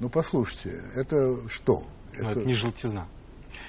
[0.00, 1.84] Ну, послушайте, это что?
[2.12, 3.06] Это, это не желтизна.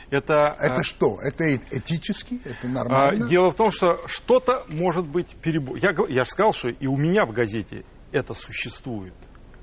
[0.10, 0.84] Это, это а...
[0.84, 1.20] что?
[1.22, 2.40] Это этически?
[2.44, 3.26] Это нормально?
[3.26, 5.78] А, дело в том, что что-то может быть перебор.
[5.78, 9.14] Я, я же сказал, что и у меня в газете это существует.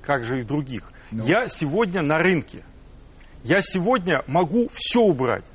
[0.01, 0.91] Как же и в других.
[1.11, 1.25] Ну.
[1.25, 2.63] Я сегодня на рынке.
[3.43, 5.45] Я сегодня могу все убрать.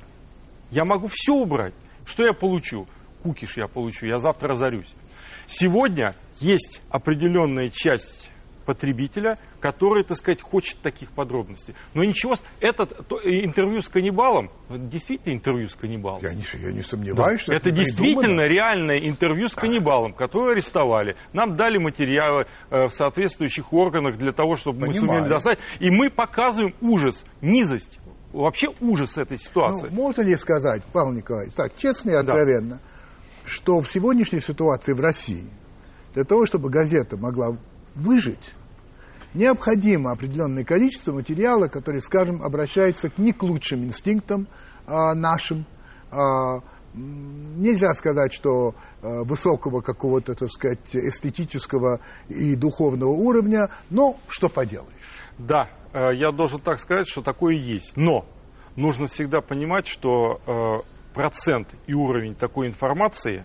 [0.71, 1.73] Я могу все убрать.
[2.05, 2.87] Что я получу?
[3.27, 4.93] Кукиш я получу, я завтра разорюсь.
[5.47, 8.31] Сегодня есть определенная часть
[8.65, 11.73] потребителя, который, так сказать, хочет таких подробностей.
[11.93, 16.21] Но ничего, этот то, интервью с каннибалом, действительно интервью с каннибалом.
[16.21, 17.43] Я не, я не сомневаюсь, да.
[17.43, 21.15] что это, это действительно реальное интервью с каннибалом, которое арестовали.
[21.31, 25.01] Нам дали материалы э, в соответствующих органах для того, чтобы Понимаю.
[25.01, 25.59] мы сумели достать.
[25.79, 27.99] И мы показываем ужас, низость,
[28.33, 29.87] вообще ужас этой ситуации.
[29.89, 32.81] Ну, можно ли сказать, Павел Николаевич, так, честно и откровенно, да
[33.47, 35.49] что в сегодняшней ситуации в России
[36.13, 37.57] для того, чтобы газета могла
[37.95, 38.53] выжить,
[39.33, 44.47] необходимо определенное количество материала, который, скажем, обращается не к лучшим инстинктам
[44.85, 45.65] а, нашим.
[46.11, 46.59] А,
[46.93, 54.91] нельзя сказать, что а, высокого какого-то, так сказать, эстетического и духовного уровня, но что поделаешь.
[55.37, 57.95] Да, э, я должен так сказать, что такое есть.
[57.95, 58.25] Но
[58.75, 63.43] нужно всегда понимать, что э, процент и уровень такой информации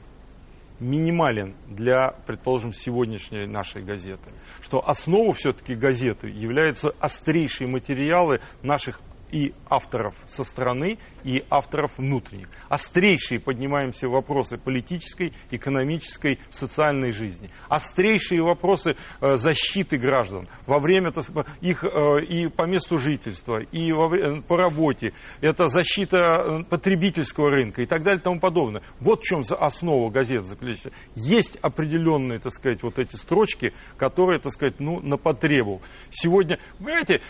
[0.79, 4.31] минимален для, предположим, сегодняшней нашей газеты.
[4.61, 9.01] Что основу все-таки газеты являются острейшие материалы наших
[9.33, 12.49] и авторов со стороны, и авторов внутренних.
[12.69, 17.51] Острейшие поднимаем все вопросы политической, экономической, социальной жизни.
[17.69, 21.13] Острейшие вопросы э, защиты граждан во время
[21.61, 25.13] их э, и по месту жительства, и э, по работе.
[25.41, 28.83] Это защита потребительского рынка и так далее и тому подобное.
[29.01, 30.93] Вот в чем основа газет заключается.
[31.15, 35.81] Есть определенные, так сказать, вот эти строчки, которые, так сказать, ну, на потребу.
[36.11, 37.21] Сегодня, понимаете,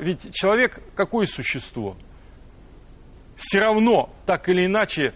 [0.00, 0.80] ведь человек
[1.24, 1.96] какое существо?
[3.36, 5.12] все равно, так или иначе,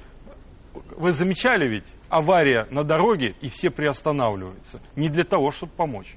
[0.96, 4.80] вы замечали ведь, авария на дороге, и все приостанавливаются.
[4.96, 6.16] Не для того, чтобы помочь,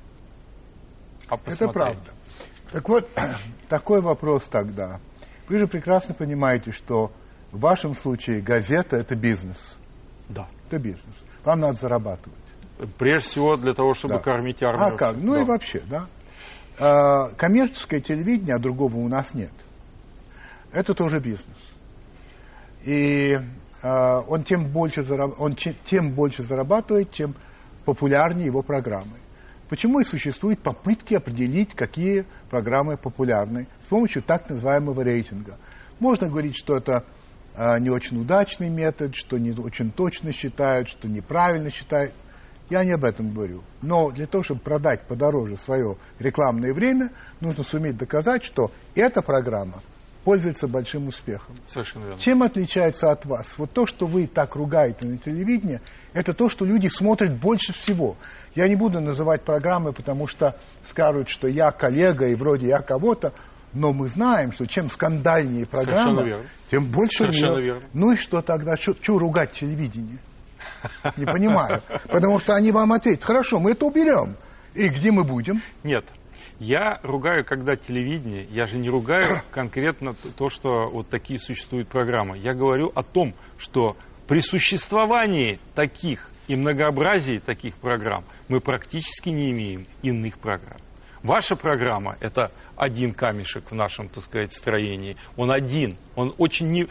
[1.28, 1.62] а посмотреть.
[1.62, 2.12] Это правда.
[2.72, 3.10] Так вот,
[3.70, 5.00] такой вопрос тогда.
[5.48, 7.12] Вы же прекрасно понимаете, что
[7.52, 9.78] в вашем случае газета– это бизнес.
[10.30, 10.48] Да.
[10.68, 11.26] Это бизнес.
[11.44, 12.40] Вам надо зарабатывать.
[12.98, 14.20] Прежде всего для того, чтобы да.
[14.22, 14.96] кормить армию.
[14.96, 15.18] А как?
[15.18, 15.42] Ну да.
[15.42, 16.08] и вообще, да.
[16.80, 19.52] А, коммерческое телевидение, а другого у нас нет.
[20.74, 21.58] Это тоже бизнес.
[22.84, 23.38] И
[23.84, 25.40] э, он, тем больше зараб...
[25.40, 27.36] он тем больше зарабатывает, чем
[27.86, 29.18] популярнее его программы.
[29.70, 35.58] Почему и существуют попытки определить, какие программы популярны с помощью так называемого рейтинга.
[36.00, 37.06] Можно говорить, что это
[37.56, 42.14] э, не очень удачный метод, что не очень точно считают, что неправильно считают.
[42.70, 43.64] Я не об этом говорю.
[43.82, 49.82] Но для того, чтобы продать подороже свое рекламное время, нужно суметь доказать, что эта программа
[50.24, 51.56] пользуется большим успехом.
[51.68, 52.20] Совершенно верно.
[52.20, 53.58] Чем отличается от вас?
[53.58, 55.82] Вот то, что вы так ругаете на телевидении,
[56.14, 58.16] это то, что люди смотрят больше всего.
[58.56, 60.58] Я не буду называть программы, потому что
[60.88, 63.34] скажут, что я коллега и вроде я кого-то,
[63.74, 67.88] но мы знаем, что чем скандальнее программа, тем больше Совершенно верно.
[67.94, 68.76] Ну и что тогда?
[68.76, 70.20] Что ругать телевидение?
[71.16, 71.82] Не понимаю.
[72.08, 74.36] Потому что они вам ответят, хорошо, мы это уберем.
[74.74, 75.62] И где мы будем?
[75.84, 76.06] Нет.
[76.60, 82.38] Я ругаю, когда телевидение, я же не ругаю конкретно то, что вот такие существуют программы.
[82.38, 83.96] Я говорю о том, что
[84.28, 90.80] при существовании таких и многообразии таких программ мы практически не имеем иных программ.
[91.24, 95.18] Ваша программа– это один камешек в нашем, так сказать, строении.
[95.38, 96.88] Он один, он очень не,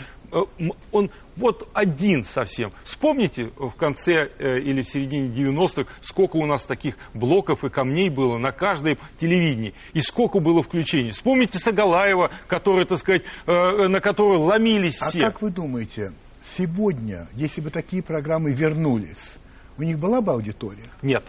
[0.93, 2.73] он вот один совсем.
[2.85, 8.11] Вспомните в конце э, или в середине 90-х, сколько у нас таких блоков и камней
[8.11, 9.75] было на каждой телевидении.
[9.93, 11.11] И сколько было включений.
[11.11, 13.53] Вспомните Сагалаева, который, так сказать, э,
[13.89, 15.21] на который ломились а все.
[15.21, 16.13] А как вы думаете,
[16.57, 19.39] сегодня, если бы такие программы вернулись,
[19.79, 20.91] у них была бы аудитория?
[21.03, 21.25] Нет.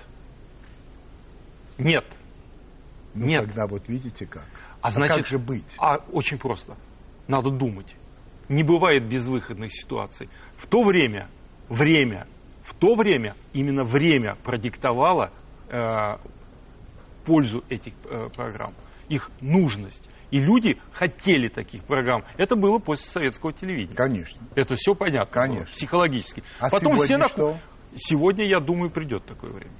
[1.78, 2.06] Нет.
[3.14, 3.46] Ну, Нет.
[3.46, 4.46] Тогда вот видите как.
[4.82, 5.66] А, а значит, как же быть?
[5.78, 6.76] А очень просто.
[7.28, 7.96] Надо думать.
[8.52, 10.28] Не бывает безвыходных ситуаций.
[10.58, 11.30] В то время,
[11.70, 12.28] время,
[12.64, 15.32] в то время, именно время продиктовало
[15.70, 16.18] э,
[17.26, 18.74] пользу этих э, программ,
[19.08, 20.06] их нужность.
[20.32, 22.26] И люди хотели таких программ.
[22.38, 23.96] Это было после советского телевидения.
[23.96, 24.42] Конечно.
[24.56, 25.34] Это все понятно.
[25.34, 25.66] Конечно.
[25.66, 26.44] Было, психологически.
[26.60, 27.30] А Потом сегодня все на...
[27.30, 27.58] что?
[27.96, 29.74] Сегодня, я думаю, придет такое время.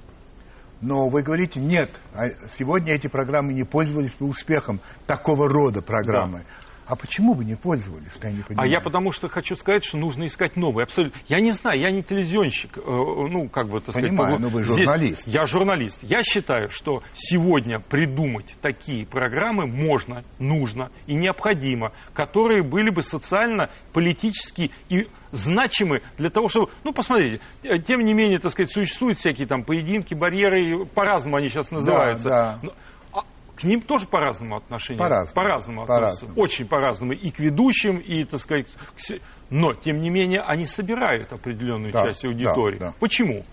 [0.80, 6.38] Но вы говорите, нет, а сегодня эти программы не пользовались бы успехом, такого рода программы.
[6.38, 6.44] Да.
[6.86, 8.68] А почему бы не пользовались, я не понимаю.
[8.68, 10.84] А я потому что хочу сказать, что нужно искать новые.
[10.84, 11.20] Абсолютно.
[11.26, 14.40] Я не знаю, я не телевизионщик, э, ну, как бы, так Понимаю, сказать.
[14.40, 15.22] но вы журналист.
[15.22, 16.02] Здесь я журналист.
[16.02, 23.70] Я считаю, что сегодня придумать такие программы можно, нужно и необходимо, которые были бы социально,
[23.92, 29.18] политически и значимы для того, чтобы, ну, посмотрите, э, тем не менее, так сказать, существуют
[29.18, 32.28] всякие там поединки, барьеры, по-разному они сейчас называются.
[32.28, 32.72] Да, да
[33.62, 34.98] к ним тоже по-разному отношение.
[34.98, 35.34] По-разному.
[35.34, 36.26] По-разному по относятся.
[36.34, 37.12] Очень по-разному.
[37.12, 39.00] И к ведущим, и, так сказать, к...
[39.50, 42.78] но, тем не менее, они собирают определенную да, часть аудитории.
[42.78, 42.94] Да, да.
[42.98, 43.44] Почему?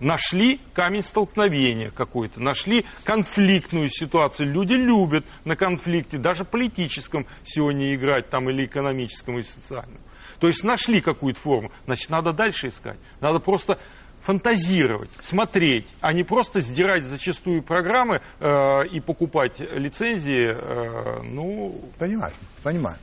[0.00, 4.50] Нашли камень столкновения какой-то, нашли конфликтную ситуацию.
[4.50, 10.00] Люди любят на конфликте, даже политическом сегодня играть, там, или экономическом, и социальном.
[10.40, 12.98] То есть нашли какую-то форму, значит, надо дальше искать.
[13.20, 13.78] Надо просто
[14.22, 20.48] фантазировать, смотреть, а не просто сдирать зачастую программы э, и покупать лицензии.
[20.48, 21.80] Э, ну...
[21.98, 22.32] Понимаю,
[22.62, 22.96] понимаю.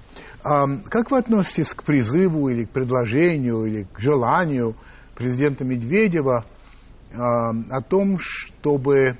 [0.43, 4.75] А, как вы относитесь к призыву или к предложению или к желанию
[5.15, 6.45] президента Медведева
[7.13, 9.17] а, о том, чтобы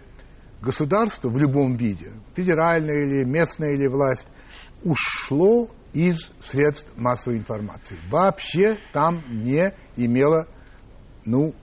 [0.62, 4.28] государство в любом виде, федеральная или местная или власть,
[4.84, 7.98] ушло из средств массовой информации.
[8.10, 10.48] Вообще там не имело
[11.26, 11.54] ну,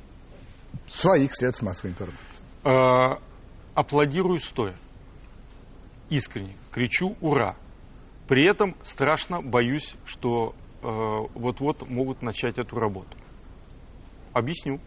[0.87, 2.43] своих средств массовой информации.
[2.65, 3.19] Э,
[3.75, 4.75] аплодирую стоя.
[6.09, 6.57] Искренне.
[6.71, 7.57] Кричу «Ура!».
[8.29, 10.89] При этом страшно боюсь, что э,
[11.35, 13.17] вот-вот могут начать эту работу.
[14.33, 14.81] Объясню.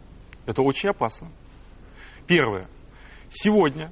[0.45, 1.29] Это очень опасно.
[2.27, 2.67] Первое.
[3.29, 3.91] Сегодня,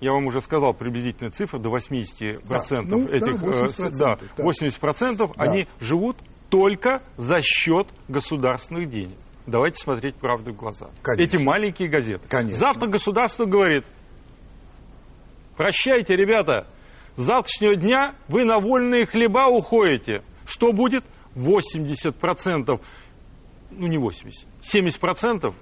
[0.00, 4.44] я вам уже сказал приблизительная цифра, до 80% да, ну, этих, да, 80%, э, да,
[4.44, 5.42] 80% да.
[5.42, 6.16] они живут
[6.50, 9.16] только за счет государственных денег.
[9.46, 10.90] Давайте смотреть правду в глаза.
[11.02, 11.36] Конечно.
[11.36, 12.28] Эти маленькие газеты.
[12.28, 12.56] Конечно.
[12.56, 13.84] Завтра государство говорит,
[15.56, 16.68] прощайте, ребята,
[17.16, 20.22] с завтрашнего дня вы на вольные хлеба уходите.
[20.46, 21.04] Что будет?
[21.34, 22.80] 80%,
[23.70, 25.54] ну не 80, 70%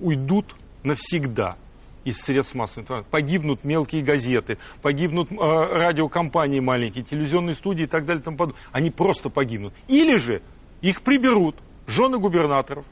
[0.00, 1.56] уйдут навсегда
[2.04, 3.10] из средств массовой информации.
[3.10, 8.62] Погибнут мелкие газеты, погибнут э, радиокомпании маленькие, телевизионные студии и так далее и тому подобное.
[8.72, 9.74] Они просто погибнут.
[9.88, 10.42] Или же
[10.80, 11.56] их приберут
[11.86, 12.86] жены губернаторов,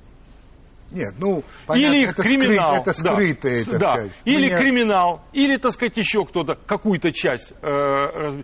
[0.90, 2.80] нет, ну, понятно, или это криминал, скры...
[2.80, 3.94] это скрытые, да, так да.
[3.94, 4.12] сказать.
[4.24, 4.58] Или Мне...
[4.58, 7.52] криминал, или, так сказать, еще кто-то, какую-то часть.
[7.60, 8.36] Э, раз...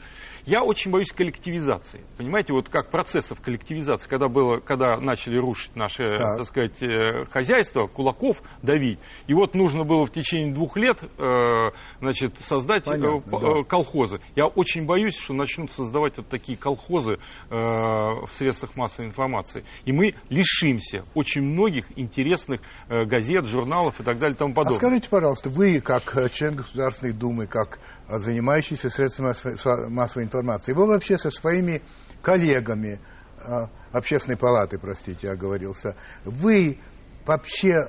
[0.45, 2.01] Я очень боюсь коллективизации.
[2.17, 6.39] Понимаете, вот как процессов коллективизации, когда, было, когда начали рушить наше, так.
[6.39, 8.99] так сказать, э, хозяйство, кулаков давить.
[9.29, 11.71] И вот нужно было в течение двух лет э,
[12.01, 13.63] значит, создать Понятно, да.
[13.63, 14.19] колхозы.
[14.35, 17.19] Я очень боюсь, что начнут создавать вот такие колхозы
[17.49, 19.65] в средствах массовой информации.
[19.85, 24.77] И мы лишимся очень многих интересных газет, журналов и так далее и тому подобное.
[24.77, 27.79] А скажите, пожалуйста, вы как член Государственной Думы, как
[28.09, 30.73] занимающийся средствами массовой информации.
[30.73, 31.83] Вы вообще со своими
[32.21, 33.01] коллегами
[33.45, 36.79] а, общественной палаты, простите, оговорился, вы
[37.27, 37.89] вообще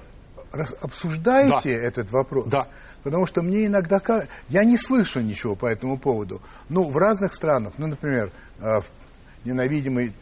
[0.82, 1.88] обсуждаете да.
[1.88, 2.48] этот вопрос?
[2.48, 2.68] Да.
[3.04, 4.00] Потому что мне иногда...
[4.50, 6.42] Я не слышу ничего по этому поводу.
[6.70, 8.86] Ну, в разных странах, ну, например, а, в
[9.44, 10.14] ненавидимой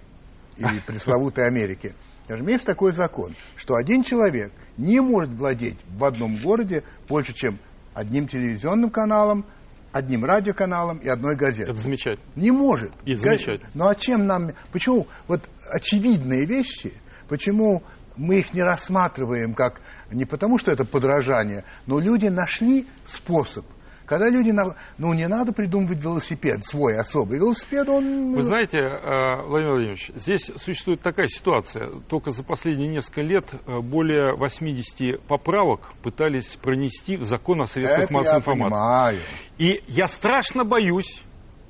[0.58, 1.94] или пресловутой Америке,
[2.26, 7.60] скажем, есть такой закон, что один человек не может владеть в одном городе больше, чем
[7.94, 9.46] одним телевизионным каналом,
[9.92, 11.74] одним радиоканалом и одной газетой.
[11.74, 12.26] Это замечательно.
[12.36, 12.92] Не может.
[13.06, 13.70] И замечательно.
[13.74, 14.52] Ну а чем нам...
[14.72, 16.94] Почему вот очевидные вещи,
[17.28, 17.84] почему
[18.16, 19.82] мы их не рассматриваем как...
[20.12, 23.66] Не потому, что это подражание, но люди нашли способ–
[24.12, 24.54] когда люди,
[24.98, 27.38] ну, не надо придумывать велосипед свой особый.
[27.38, 28.34] Велосипед, он...
[28.34, 31.88] Вы знаете, э, Владимир Владимирович, здесь существует такая ситуация.
[32.10, 38.04] Только за последние несколько лет э, более 80 поправок пытались пронести в закон о средствах
[38.04, 38.74] это массовой я информации.
[38.74, 39.20] Понимаю.
[39.58, 41.24] И я страшно боюсь,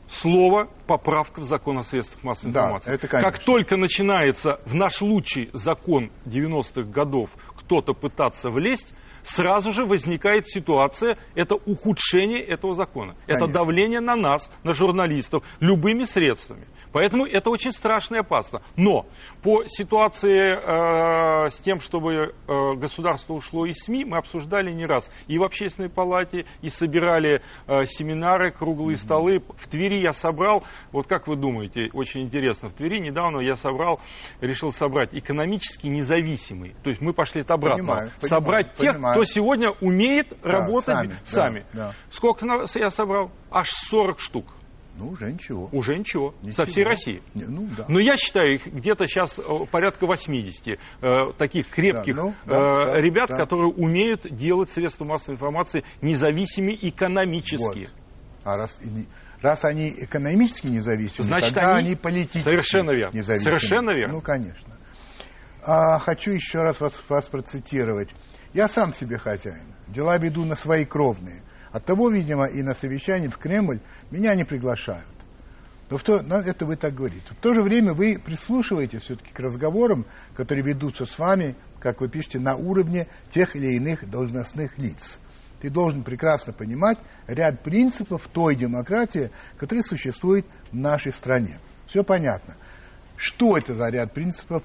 [0.08, 2.94] слово поправка в закон о средствах массовой да, информации.
[2.96, 3.32] Это, конечно.
[3.32, 10.48] как только начинается в наш лучший закон 90-х годов кто-то пытаться влезть, сразу же возникает
[10.48, 13.16] ситуация, это ухудшение этого закона.
[13.26, 13.46] Конечно.
[13.46, 16.68] Это давление на нас, на журналистов, любыми средствами.
[16.92, 18.62] Поэтому это очень страшно и опасно.
[18.76, 19.06] Но
[19.44, 22.32] по ситуации э, с тем, чтобы э,
[22.76, 27.86] государство ушло из СМИ, мы обсуждали не раз и в общественной палате, и собирали э,
[27.86, 29.00] семинары, круглые mm-hmm.
[29.00, 29.44] столы.
[29.58, 34.00] В Твери я собрал, вот как вы думаете, очень интересно, в Твери недавно я собрал,
[34.42, 36.76] решил собрать экономически независимые.
[36.84, 37.96] То есть мы пошли от обратного.
[37.96, 39.16] Понимаю, собрать понимаю, тех, понимаю.
[39.16, 41.16] кто сегодня умеет да, работать сами.
[41.24, 41.66] сами.
[41.74, 41.96] Да, да.
[42.10, 43.32] Сколько я собрал?
[43.50, 44.46] Аж 40 штук.
[44.96, 45.70] Ну, уже ничего.
[45.72, 46.34] Уже ничего.
[46.42, 46.54] ничего.
[46.54, 47.22] Со всей России.
[47.34, 47.86] Не, ну, да.
[47.88, 50.78] Но я считаю их где-то сейчас э, порядка 80 э,
[51.38, 53.38] таких крепких да, ну, да, э, да, ребят, да.
[53.38, 57.88] которые умеют делать средства массовой информации независимыми экономически.
[57.88, 57.94] Вот.
[58.44, 58.82] А раз,
[59.42, 63.18] раз они экономически независимы, Значит, тогда они, они политически совершенно верно.
[63.18, 63.58] независимы.
[63.58, 64.14] Совершенно верно.
[64.16, 64.78] Ну, конечно.
[65.64, 68.10] А, хочу еще раз вас, вас процитировать.
[68.54, 69.74] Я сам себе хозяин.
[69.88, 71.44] Дела веду на свои кровные.
[71.72, 73.80] От того, видимо, и на совещании в Кремль
[74.12, 75.06] меня не приглашают.
[75.90, 77.26] Но в то, ну, это вы так говорите.
[77.32, 80.06] В то же время вы прислушиваетесь все-таки к разговорам,
[80.36, 85.20] которые ведутся с вами, как вы пишете, на уровне тех или иных должностных лиц.
[85.62, 86.98] Ты должен прекрасно понимать
[87.28, 91.60] ряд принципов той демократии, которая существует в нашей стране.
[91.88, 92.56] Все понятно.
[93.18, 94.64] Что это за ряд принципов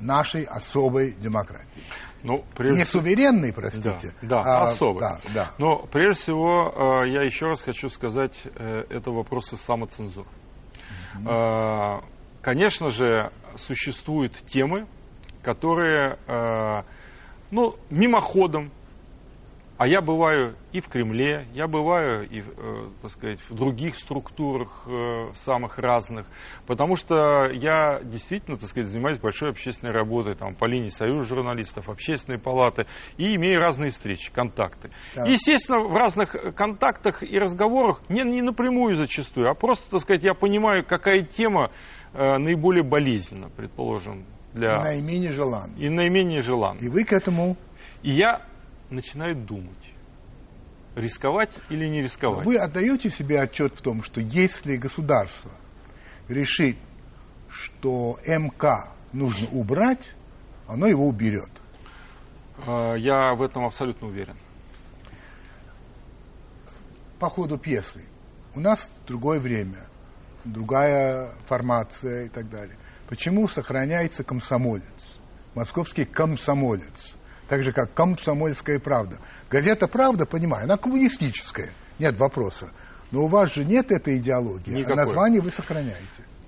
[0.00, 1.82] нашей особой демократии?
[2.22, 2.80] Ну, прежде...
[2.80, 4.14] Не суверенный, простите.
[4.22, 5.00] Да, да а, особый.
[5.00, 5.50] Да, да.
[5.58, 10.28] Но прежде всего, э, я еще раз хочу сказать, э, это вопросы самоцензуры.
[11.16, 12.04] Mm-hmm.
[12.40, 14.86] Конечно же, существуют темы,
[15.42, 16.16] которые
[17.50, 18.72] ну, мимоходом
[19.78, 24.86] а я бываю и в Кремле, я бываю и, э, так сказать, в других структурах
[24.86, 26.26] э, самых разных,
[26.66, 31.88] потому что я действительно, так сказать, занимаюсь большой общественной работой, там, по линии Союза журналистов,
[31.88, 34.90] общественной палаты, и имею разные встречи, контакты.
[35.14, 35.26] Да.
[35.26, 40.34] Естественно, в разных контактах и разговорах, не, не напрямую зачастую, а просто, так сказать, я
[40.34, 41.70] понимаю, какая тема
[42.12, 44.74] э, наиболее болезненна, предположим, для...
[44.74, 45.72] И наименее желанна.
[45.76, 46.78] И наименее желанна.
[46.78, 47.56] И вы к этому...
[48.02, 48.42] И я
[48.92, 49.92] начинают думать,
[50.94, 52.44] рисковать или не рисковать.
[52.44, 55.50] Вы отдаете себе отчет в том, что если государство
[56.28, 56.76] решит,
[57.48, 60.14] что МК нужно убрать,
[60.66, 61.50] оно его уберет.
[62.66, 64.36] А, я в этом абсолютно уверен.
[67.18, 68.04] По ходу пьесы.
[68.54, 69.86] У нас другое время,
[70.44, 72.76] другая формация и так далее.
[73.08, 75.18] Почему сохраняется комсомолец?
[75.54, 77.14] Московский комсомолец
[77.48, 79.18] так же, как «Комсомольская правда».
[79.50, 82.70] Газета «Правда», понимаю, она коммунистическая, нет вопроса.
[83.10, 84.94] Но у вас же нет этой идеологии, Никакой.
[84.94, 86.00] а название вы сохраняете.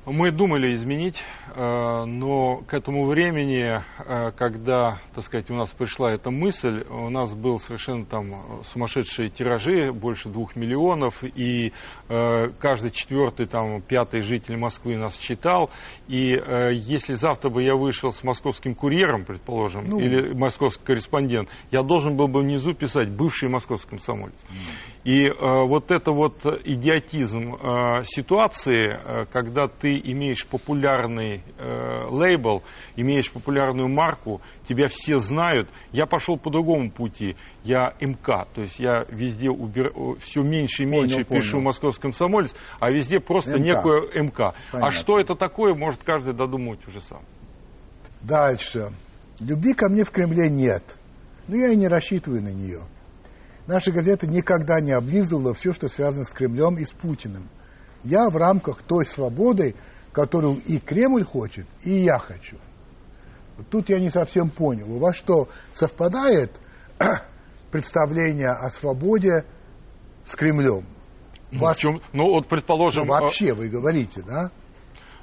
[0.07, 1.24] Мы думали изменить,
[1.55, 7.09] э, но к этому времени, э, когда, так сказать, у нас пришла эта мысль, у
[7.09, 11.72] нас был совершенно там сумасшедшие тиражи, больше двух миллионов, и
[12.11, 15.70] э, каждый четвертый, там, пятый житель Москвы нас читал,
[16.07, 16.34] и
[16.72, 22.16] если завтра бы я вышел с московским курьером, предположим, ну, или московский корреспондент, я должен
[22.16, 24.38] был бы внизу писать «бывший московский комсомолец».
[25.05, 32.62] И вот это вот идиотизм ситуации, когда ты имеешь популярный э, лейбл,
[32.97, 35.68] имеешь популярную марку, тебя все знают.
[35.92, 37.36] Я пошел по другому пути.
[37.62, 39.92] Я МК, то есть я везде убер...
[40.18, 41.64] все меньше и меньше понял, пишу понял.
[41.66, 43.64] московский комсомолец, а везде просто МК.
[43.64, 44.49] некую МК.
[44.49, 44.88] А Понятно.
[44.88, 47.22] А что это такое, может каждый додумать уже сам.
[48.22, 48.90] Дальше.
[49.40, 50.97] Любви ко мне в Кремле нет.
[51.49, 52.80] Но я и не рассчитываю на нее.
[53.66, 57.49] Наша газета никогда не облизывала все, что связано с Кремлем и с Путиным.
[58.05, 59.74] Я в рамках той свободы,
[60.12, 62.57] которую и Кремль хочет, и я хочу.
[63.70, 64.92] Тут я не совсем понял.
[64.92, 66.52] У вас что, совпадает
[67.70, 69.44] представление о свободе
[70.24, 70.86] с Кремлем?
[71.50, 71.78] Ну, вас...
[71.78, 72.00] в чем?
[72.12, 73.07] ну вот предположим...
[73.07, 74.50] Ну, вообще вы говорите, да?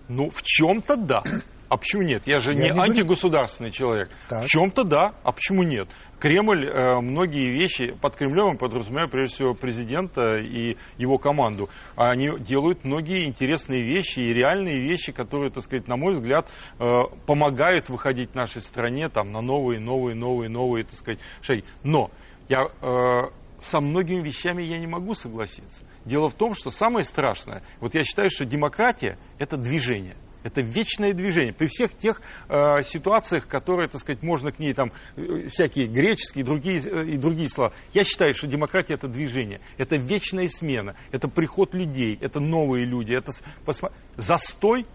[0.08, 1.24] Ну, в чем-то да.
[1.70, 2.24] А почему нет?
[2.26, 4.10] Я же я не, не антигосударственный человек.
[4.28, 4.44] Так.
[4.44, 5.88] В чем-то да, а почему нет?
[6.22, 12.86] Кремль, э, многие вещи под Кремлем, подразумевая прежде всего президента и его команду, они делают
[12.86, 16.48] многие интересные вещи и реальные вещи, которые, так сказать, на мой взгляд,
[16.78, 16.86] э,
[17.26, 21.64] помогают выходить нашей стране там, на новые, новые, новые, новые, так сказать, шаги.
[21.84, 22.12] Но
[22.50, 23.22] я, э,
[23.58, 25.84] со многими вещами я не могу согласиться.
[26.06, 31.14] Дело в том, что самое страшное, вот я считаю, что демократия– это движение– это вечное
[31.14, 31.54] движение.
[31.54, 36.44] При всех тех э, ситуациях, которые, так сказать, можно к ней там э, всякие греческие
[36.44, 37.74] другие, э, и другие слова.
[37.94, 43.14] Я считаю, что демократия это движение, это вечная смена, это приход людей, это новые люди,
[43.14, 43.32] это
[43.66, 43.92] посма...
[44.18, 44.86] застой,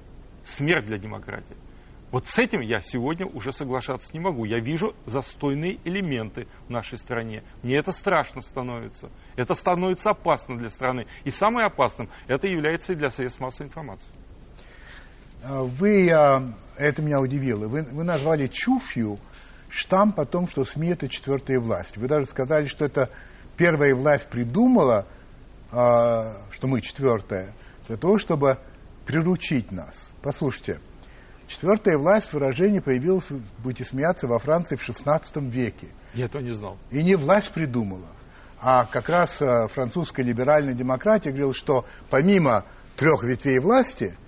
[0.44, 1.57] смерть для демократии.
[2.12, 4.44] Вот с этим я сегодня уже соглашаться не могу.
[4.44, 7.42] Я вижу застойные элементы в нашей стране.
[7.62, 9.11] Мне это страшно становится.
[9.34, 11.07] Это становится опасно для страны.
[11.24, 14.09] И самое опасным это является и для средств массовой информации.
[15.49, 16.42] А, вы, а,
[16.76, 19.18] это меня удивило, вы, вы назвали чушью
[19.68, 21.97] штамп о том, что СМИ это четвертая власть.
[21.97, 23.11] Вы даже сказали, что это
[23.57, 25.07] первая власть придумала,
[25.70, 27.53] а, что мы четвертая,
[27.86, 28.59] для того, чтобы
[29.07, 30.11] приручить нас.
[30.20, 30.80] Послушайте,
[31.47, 33.28] четвертая власть выражение появилось,
[33.59, 35.88] будете смеяться, во Франции в XVI веке.
[36.14, 36.76] Я этого не знал.
[36.90, 38.09] И не власть придумала,
[38.61, 42.64] а как раз французская либеральная демократия говорила, что помимо
[42.97, 44.16] трех ветвей власти–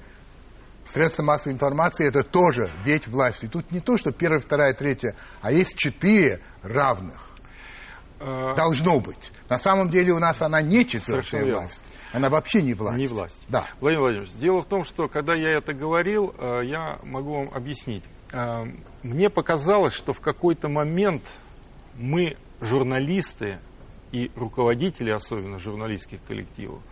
[0.88, 3.46] Средства массовой информации это тоже ветвь власти.
[3.46, 7.28] Тут не то, что первая, вторая, третья, а есть четыре равных.
[8.20, 9.30] Э, Должно быть.
[9.50, 11.82] На самом деле у нас она не четвертая власть.
[12.12, 12.96] Она вообще не власть.
[12.96, 13.44] Не власть.
[13.48, 13.66] Да.
[13.80, 18.04] Владимир Владимирович, дело в том, что когда я это говорил, э, я могу вам объяснить.
[18.32, 18.64] Э,
[19.02, 21.22] мне показалось, что в какой-то момент
[21.96, 23.58] мы, журналисты
[24.10, 26.82] и руководители, особенно журналистских коллективов,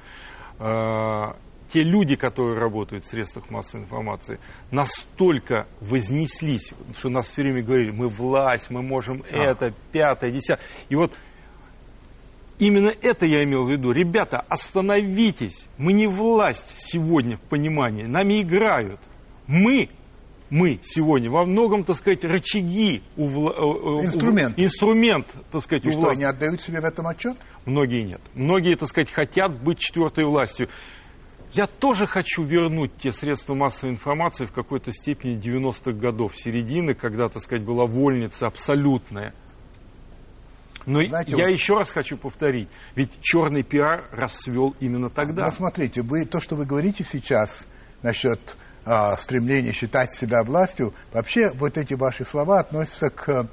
[1.73, 4.39] те люди, которые работают в средствах массовой информации,
[4.71, 9.37] настолько вознеслись, что нас все время говорили, мы власть, мы можем а.
[9.37, 10.64] это, пятое, десятое.
[10.89, 11.17] И вот
[12.59, 13.91] именно это я имел в виду.
[13.91, 15.67] Ребята, остановитесь.
[15.79, 18.05] Мы не власть сегодня в понимании.
[18.05, 19.01] Нами играют.
[19.47, 19.91] Мы
[20.49, 23.51] мы сегодня во многом, так сказать, рычаги у вла...
[23.51, 24.62] Э, э, инструмент, у...
[24.62, 26.23] инструмент, так сказать, И у что, власти.
[26.23, 27.37] они отдают себе в этом отчет?
[27.64, 28.21] Многие нет.
[28.35, 30.69] Многие, так сказать, хотят быть четвертой властью.
[31.53, 37.29] Я тоже хочу вернуть те средства массовой информации в какой-то степени 90-х годов, середины, когда,
[37.29, 39.33] так сказать, была вольница абсолютная.
[40.87, 41.53] Но Знаете, я вот...
[41.53, 45.47] еще раз хочу повторить, ведь черный пиар расцвел именно тогда.
[45.47, 47.67] Ну, смотрите, вы, то, что вы говорите сейчас
[48.03, 53.49] насчет а, стремления считать себя властью, вообще вот эти ваши слова относятся к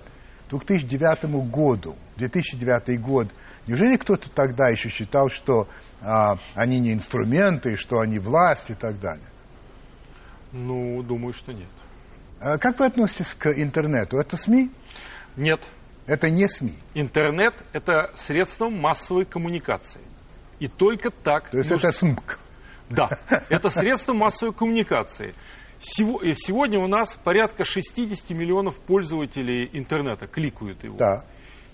[0.50, 1.96] 2009 году.
[2.18, 3.30] 2009 год–
[3.68, 5.68] Неужели кто-то тогда еще считал, что
[6.02, 9.28] а, они не инструменты, что они власть и так далее?
[10.52, 11.70] Ну, думаю, что нет.
[12.40, 14.18] А как вы относитесь к интернету?
[14.18, 14.70] Это СМИ?
[15.38, 15.62] Нет.
[16.06, 16.74] Это не СМИ?
[16.94, 20.02] Интернет– это средство массовой коммуникации.
[20.60, 21.50] И только так...
[21.50, 21.88] То есть нужно...
[21.88, 22.40] это СМК?
[22.90, 23.18] Да,
[23.50, 25.34] это средство массовой коммуникации.
[25.80, 30.98] Сегодня у нас порядка 60 миллионов пользователей интернета кликают его.
[30.98, 31.26] Да.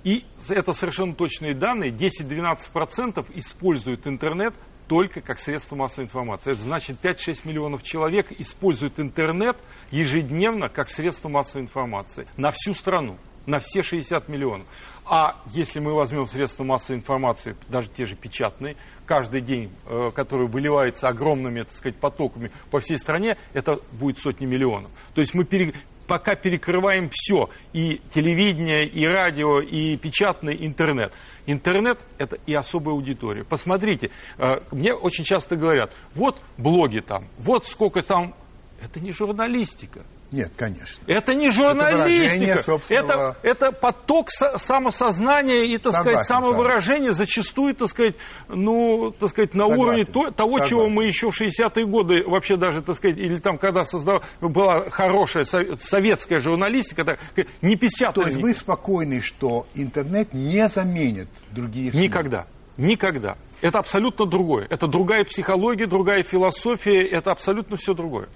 [0.04, 1.92] И это совершенно точные данные.
[1.92, 4.54] 10-12% используют интернет
[4.88, 6.52] только как средство массовой информации.
[6.52, 9.58] Это значит 5-6 миллионов человек используют интернет
[9.92, 13.18] ежедневно как средство массовой информации на всю страну.
[13.50, 14.68] На все 60 миллионов.
[15.06, 18.76] А если мы возьмем средства массовой информации, даже те же печатные,
[19.06, 24.46] каждый день, э, который выливается огромными, так сказать, потоками по всей стране, это будет сотни
[24.46, 24.92] миллионов.
[25.16, 25.74] То есть мы пере,
[26.08, 31.12] пока перекрываем все, и телевидение, и радио, и печатный интернет.
[31.48, 33.44] Интернет– это и особая аудитория.
[33.44, 38.36] Посмотрите, э, мне очень часто говорят, вот блоги там, вот сколько там.
[38.82, 40.02] Это не журналистика.
[40.32, 41.04] Нет, конечно.
[41.08, 42.62] Это не журналистика.
[42.90, 48.16] Это, это, это поток самосознания и, так Согласен, сказать, самовыражения, зачастую, так сказать,
[48.48, 49.82] ну, так сказать, на Согласен.
[49.82, 50.70] уровне то, того, Согласен.
[50.70, 54.24] чего мы еще в 60-е годы вообще даже, так сказать, или там, когда создав...
[54.40, 57.20] была хорошая советская журналистика, так,
[57.62, 58.26] не печатная.
[58.26, 62.04] То есть вы спокойны, что интернет не заменит другие СМИ?
[62.04, 62.46] Никогда.
[62.78, 63.36] Никогда.
[63.62, 64.68] Это абсолютно другое.
[64.70, 68.30] Это другая психология, другая философия, это абсолютно все другое.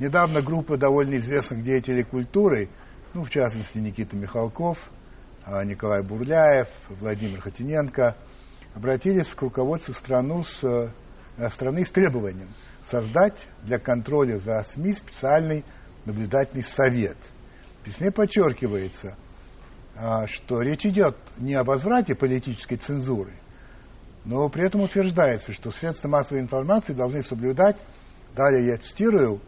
[0.00, 2.70] Недавно группа довольно известных деятелей культуры,
[3.12, 4.90] ну, в частности, Никита Михалков,
[5.44, 8.16] а, Николай Бурляев, Владимир Хотиненко,
[8.74, 12.48] обратились к руководству страну с, э, страны с требованием
[12.86, 15.64] создать для контроля за СМИ специальный
[16.06, 17.18] наблюдательный совет.
[17.80, 19.16] В письме подчеркивается,
[19.96, 23.34] а, что речь идет не о возврате политической цензуры,
[24.24, 27.76] но при этом утверждается, что средства массовой информации должны соблюдать,
[28.34, 29.42] далее я цитирую,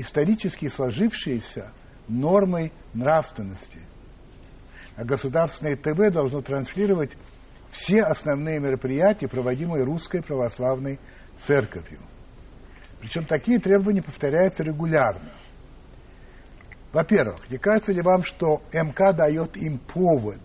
[0.00, 1.72] исторически сложившиеся
[2.08, 3.78] нормой нравственности.
[4.96, 7.12] А государственное ТВ должно транслировать
[7.70, 10.98] все основные мероприятия, проводимые Русской Православной
[11.38, 12.00] Церковью.
[13.00, 15.30] Причем такие требования повторяются регулярно.
[16.92, 20.40] Во-первых, не кажется ли вам, что МК дает им повод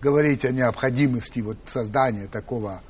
[0.00, 2.82] говорить о необходимости вот создания такого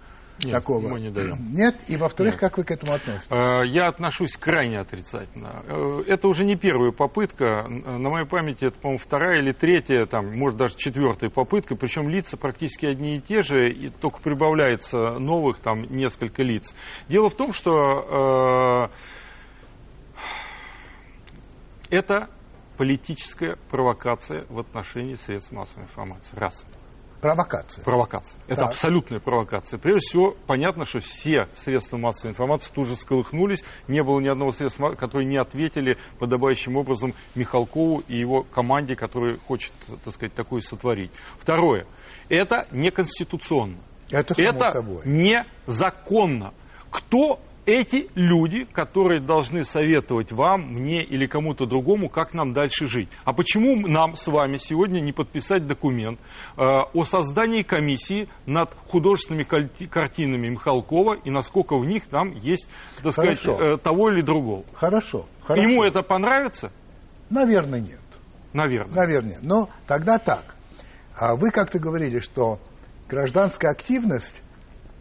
[0.45, 0.89] нет, такого.
[0.89, 1.37] мы не даем.
[1.53, 1.77] Нет?
[1.89, 2.41] И во-вторых, Нет.
[2.41, 3.27] как вы к этому относитесь?
[3.31, 5.63] Э, я отношусь крайне отрицательно.
[5.67, 7.67] Э, это уже не первая попытка.
[7.69, 11.75] На моей памяти это, по-моему, вторая или третья, там, может, даже четвертая попытка.
[11.75, 16.77] Причем лица практически одни и те же, и только прибавляется новых, там, несколько лиц.
[17.09, 18.91] Дело в том, что
[21.91, 22.31] э, это
[22.77, 26.37] политическая провокация в отношении средств массовой информации.
[26.37, 26.65] Раз.
[27.21, 27.83] Провокация.
[27.85, 28.41] Провокация.
[28.47, 28.69] Это так.
[28.71, 29.79] абсолютная провокация.
[29.79, 33.65] Прежде всего, понятно, что все средства массовой информации тут же сколыхнулись.
[33.89, 39.37] Не было ни одного средства, которые не ответили подобающим образом Михалкову и его команде, который
[39.39, 39.73] хочет,
[40.05, 41.11] так сказать, такое сотворить.
[41.39, 41.87] Второе.
[42.29, 43.79] Это неконституционно.
[44.11, 46.55] Это, это незаконно.
[46.91, 53.11] Кто эти люди, которые должны советовать вам, мне или кому-то другому, как нам дальше жить.
[53.25, 56.19] А почему нам с вами сегодня не подписать документ
[56.57, 62.71] э, о создании комиссии над художественными картинами Михалкова и насколько в них там есть,
[63.03, 64.65] так сказать, э, того или другого?
[64.73, 65.69] Хорошо, хорошо.
[65.69, 66.73] Ему это понравится?
[67.29, 68.01] Наверное, нет.
[68.55, 68.95] Наверное.
[68.95, 69.39] Наверное.
[69.43, 70.57] Но тогда так.
[71.15, 72.61] А вы как-то говорили, что
[73.11, 74.43] гражданская активность,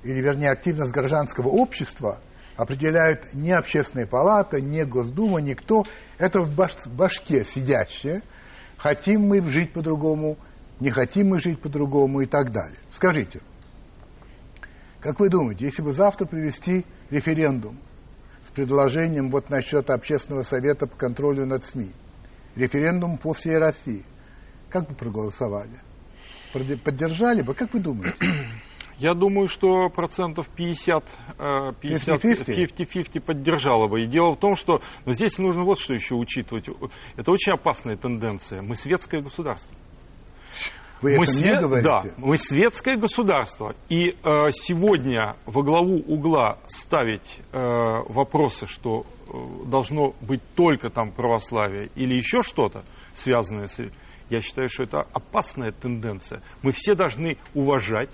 [0.03, 2.19] или вернее активность гражданского общества–
[2.57, 5.85] определяют не общественная палата, не Госдума, никто.
[6.17, 8.23] Это в башке сидящее.
[8.77, 10.37] Хотим мы жить по-другому,
[10.79, 12.77] не хотим мы жить по-другому и так далее.
[12.89, 13.41] Скажите,
[14.99, 17.77] как вы думаете, если бы завтра провести референдум
[18.43, 21.91] с предложением вот насчет общественного совета по контролю над СМИ,
[22.55, 24.03] референдум по всей России,
[24.69, 25.79] как бы проголосовали?
[26.83, 27.53] Поддержали бы?
[27.53, 28.17] Как вы думаете?
[28.99, 31.03] Я думаю, что процентов 50,
[31.37, 34.01] 50-50 поддержало бы.
[34.01, 36.67] И дело в том, что но здесь нужно вот что еще учитывать.
[37.15, 38.61] Это очень опасная тенденция.
[38.61, 39.75] Мы светское государство.
[41.01, 41.51] Вы мы это свет...
[41.51, 41.89] мне говорите?
[41.89, 43.75] Да, мы светское государство.
[43.89, 44.13] И э,
[44.51, 47.59] сегодня во главу угла ставить э,
[48.09, 49.31] вопросы, что э,
[49.67, 52.83] должно быть только там православие или еще что-то
[53.13, 53.79] связанное с...
[54.29, 56.41] Я считаю, что это опасная тенденция.
[56.61, 58.09] Мы все должны уважать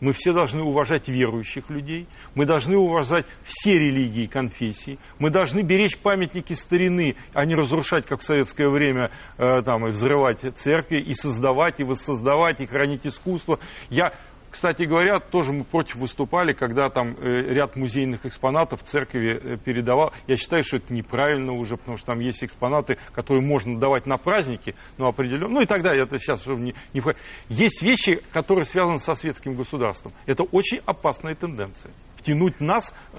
[0.00, 5.62] мы все должны уважать верующих людей, мы должны уважать все религии и конфессии, мы должны
[5.62, 11.00] беречь памятники старины, а не разрушать, как в советское время, э, там, и взрывать церкви,
[11.00, 13.58] и создавать, и воссоздавать, и хранить искусство.
[13.90, 14.12] Я
[14.50, 20.12] кстати говоря, тоже мы против выступали, когда там э, ряд музейных экспонатов церкви э, передавал.
[20.26, 24.16] Я считаю, что это неправильно уже, потому что там есть экспонаты, которые можно давать на
[24.16, 26.04] праздники, но определенно, ну и так далее.
[26.04, 27.02] Это сейчас уже не, не
[27.48, 30.12] Есть вещи, которые связаны со светским государством.
[30.26, 31.92] Это очень опасная тенденция.
[32.16, 33.18] Втянуть нас, э,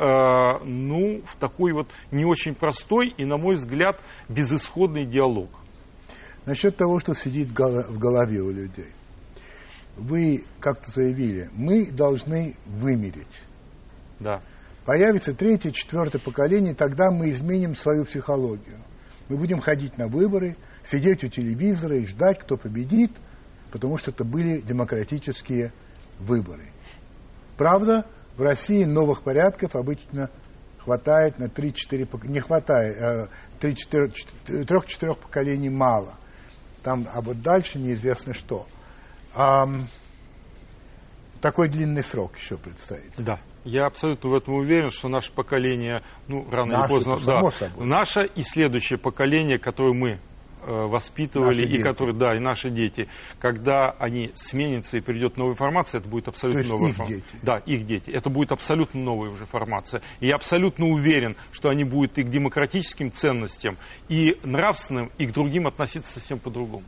[0.65, 5.49] ну, в такой вот не очень простой и, на мой взгляд, безысходный диалог.
[6.45, 8.87] Насчет того, что сидит в голове у людей
[9.97, 13.27] вы как-то заявили, мы должны вымереть.
[14.19, 14.41] Да.
[14.85, 18.77] Появится третье, четвертое поколение, тогда мы изменим свою психологию.
[19.27, 23.11] Мы будем ходить на выборы, сидеть у телевизора и ждать, кто победит.
[23.71, 25.71] потому что это были демократические
[26.19, 26.71] выборы.
[27.55, 30.31] Правда, в России новых порядков обычно
[30.79, 33.29] хватает на 3-4 не хватает,
[33.59, 34.11] 3-4,
[34.47, 36.15] э, 3-4 поколений мало.
[36.81, 38.65] Там, а вот дальше неизвестно что.
[39.39, 39.65] А,
[41.39, 43.13] такой длинный срок еще предстоит.
[43.17, 43.39] Да.
[43.63, 47.85] Я абсолютно в этом уверен, что наше поколение, ну, рано наше, или поздно, да, собой.
[47.87, 50.17] наше и следующее поколение, которое мы э,
[50.65, 53.07] воспитывали, наши и которые, да, и наши дети,
[53.39, 57.21] когда они сменятся и придет новая информация, это будет абсолютно новая информация.
[57.21, 57.39] Дети.
[57.41, 58.11] Да, их дети.
[58.11, 60.01] Это будет абсолютно новая уже формация.
[60.19, 63.77] И я абсолютно уверен, что они будут и к демократическим ценностям,
[64.09, 66.83] и нравственным, и к другим относиться совсем по-другому.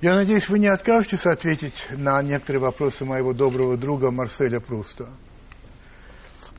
[0.00, 5.10] Я надеюсь, вы не откажетесь ответить на некоторые вопросы моего доброго друга Марселя Пруста.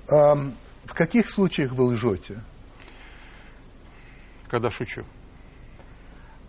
[0.08, 2.44] В каких случаях вы лжете?
[4.48, 5.06] Когда шучу.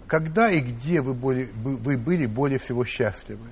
[0.07, 3.49] Когда и где вы, более, вы были более всего счастливы?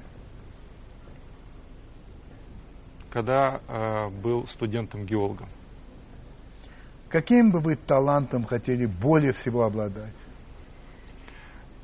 [3.10, 5.48] Когда э, был студентом-геологом.
[7.08, 10.12] Каким бы вы талантом хотели более всего обладать?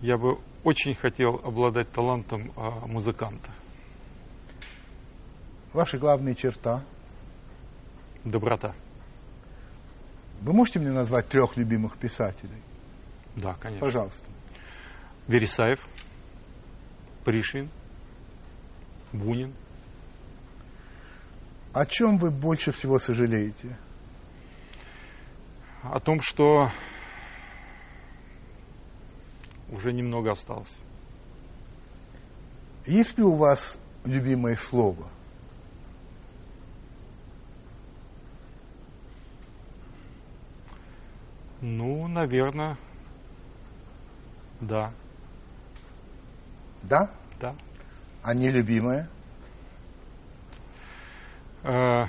[0.00, 3.52] Я бы очень хотел обладать талантом э, музыканта.
[5.72, 6.82] Ваша главная черта?
[8.24, 8.74] Доброта.
[10.40, 12.60] Вы можете мне назвать трех любимых писателей?
[13.36, 13.86] Да, конечно.
[13.86, 14.26] Пожалуйста.
[15.28, 15.78] Вересаев,
[17.24, 17.70] Пришвин,
[19.12, 19.54] Бунин.
[21.74, 23.78] О чем вы больше всего сожалеете?
[25.84, 26.72] О том, что
[29.70, 30.72] уже немного осталось.
[32.86, 35.08] Есть ли у вас любимое слово?
[41.60, 42.76] Ну, наверное,
[44.60, 44.92] да.
[46.82, 47.10] Да?
[47.40, 47.54] Да.
[48.22, 49.08] А нелюбимое?
[51.64, 52.06] Э,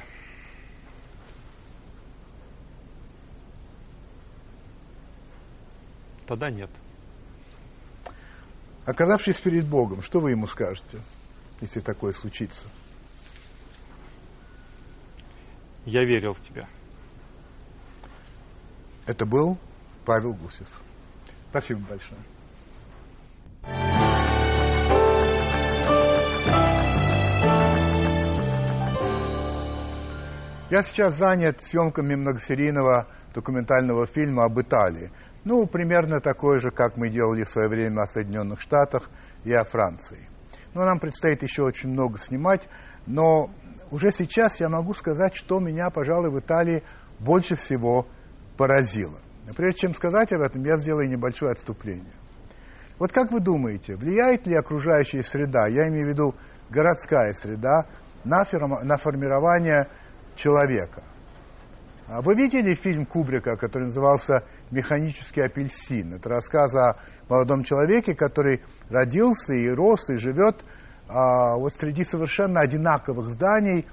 [6.27, 6.69] тогда нет.
[8.87, 11.01] Оказавшись перед Богом, что вы ему скажете,
[11.59, 12.65] если такое случится?
[15.83, 16.69] Я верил в тебя.
[19.05, 19.57] Это был
[20.05, 20.69] Павел Гусев.
[21.49, 22.21] Спасибо большое.
[30.69, 35.11] Я сейчас занят съемками многосерийного документального фильма об Италии.
[35.47, 39.09] Ну, примерно такой же, как мы делали в свое время о Соединенных Штатах
[39.45, 40.27] и о Франции.
[40.73, 42.67] Но нам предстоит еще очень много снимать,
[43.05, 43.49] но
[43.89, 46.83] уже сейчас я могу сказать, что меня, пожалуй, в Италии
[47.19, 48.07] больше всего
[48.57, 49.19] поразило.
[49.47, 52.13] Но прежде чем сказать об этом, я сделаю небольшое отступление.
[52.99, 56.35] Вот как вы думаете, влияет ли окружающая среда, я имею в виду
[56.69, 57.85] городская среда,
[58.25, 59.87] на, фирма, на формирование
[60.35, 61.03] человека?
[62.07, 66.13] А вы видели фильм Кубрика, который назывался «Механический апельсин»?
[66.13, 66.95] Это рассказ о
[67.27, 70.63] молодом человеке, который родился и рос, и живет
[71.09, 73.85] а, вот среди совершенно одинаковых зданий,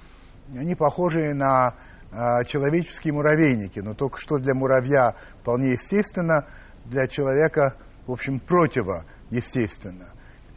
[0.56, 1.74] они похожи на
[2.12, 6.46] а, человеческие муравейники, но только что для муравья вполне естественно,
[6.84, 7.74] для человека,
[8.06, 10.10] в общем, противо естественно.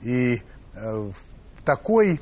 [0.03, 0.39] И э,
[0.75, 2.21] в такой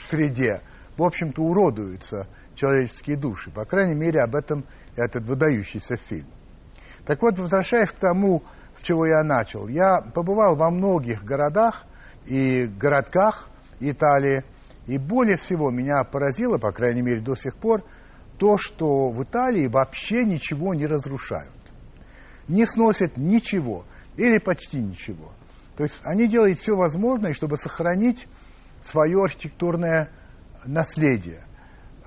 [0.00, 0.60] среде,
[0.96, 2.28] в общем-то, уродуются
[2.58, 3.50] человеческие души.
[3.50, 4.64] По крайней мере, об этом
[4.96, 6.28] этот выдающийся фильм.
[7.06, 8.42] Так вот, возвращаясь к тому,
[8.76, 11.84] с чего я начал, я побывал во многих городах
[12.26, 13.48] и городках
[13.80, 14.44] Италии,
[14.86, 17.84] и более всего меня поразило, по крайней мере, до сих пор–
[18.38, 21.52] то, что в Италии вообще ничего не разрушают.
[22.46, 23.84] Не сносят ничего
[24.16, 25.32] или почти ничего.
[25.76, 28.26] То есть они делают все возможное, чтобы сохранить
[28.80, 30.10] свое архитектурное
[30.64, 31.44] наследие.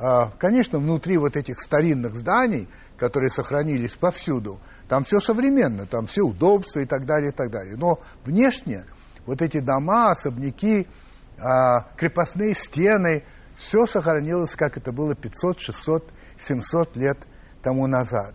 [0.04, 6.24] А, конечно, внутри вот этих старинных зданий, которые сохранились повсюду, там все современно, там все
[6.24, 7.76] удобства и так далее, и так далее.
[7.78, 8.86] Но внешне
[9.28, 10.88] вот эти дома, особняки,
[11.38, 13.24] а, крепостные стены,
[13.58, 17.20] все сохранилось, как это было 500, 600 700 лет
[17.62, 18.34] тому назад.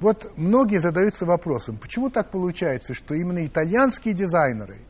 [0.00, 4.80] Вот многие задаются вопросом, почему так получается, что именно итальянские дизайнеры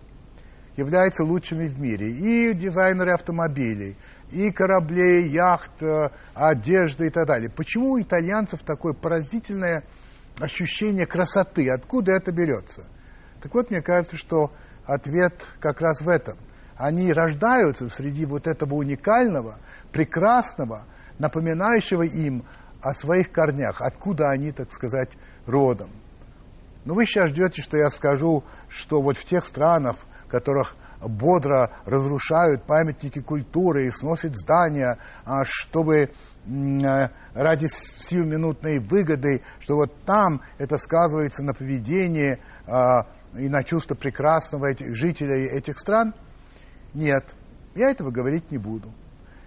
[0.77, 3.97] являются лучшими в мире, и дизайнеры автомобилей,
[4.31, 7.51] и кораблей, яхт, э, одежды и так далее.
[7.51, 9.85] Почему у итальянцев такое поразительное
[10.41, 11.71] ощущение красоты?
[11.71, 12.85] Откуда это берется?
[13.41, 14.53] Так вот, мне кажется, что
[14.85, 16.39] ответ как раз в этом.
[16.77, 19.59] Они рождаются среди вот этого уникального,
[19.93, 20.85] прекрасного,
[21.19, 22.45] напоминающего им
[22.83, 25.11] о своих корнях, откуда они, так сказать,
[25.47, 25.91] родом.
[26.85, 29.97] Но вы сейчас ждете, что я скажу, что вот в тех странах,
[30.27, 36.09] в которых бодро разрушают памятники культуры и сносят здания, а чтобы э,
[37.35, 44.67] ради сиюминутной выгоды, что вот там это сказывается на поведении а, и на чувство прекрасного
[44.67, 46.15] этих, жителей этих стран?
[46.95, 47.35] Нет,
[47.75, 48.93] я этого говорить не буду.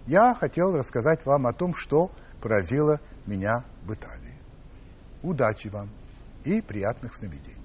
[0.05, 4.37] Я хотел рассказать вам о том, что поразило меня в Италии.
[5.21, 5.89] Удачи вам
[6.45, 7.59] и приятных сновидений.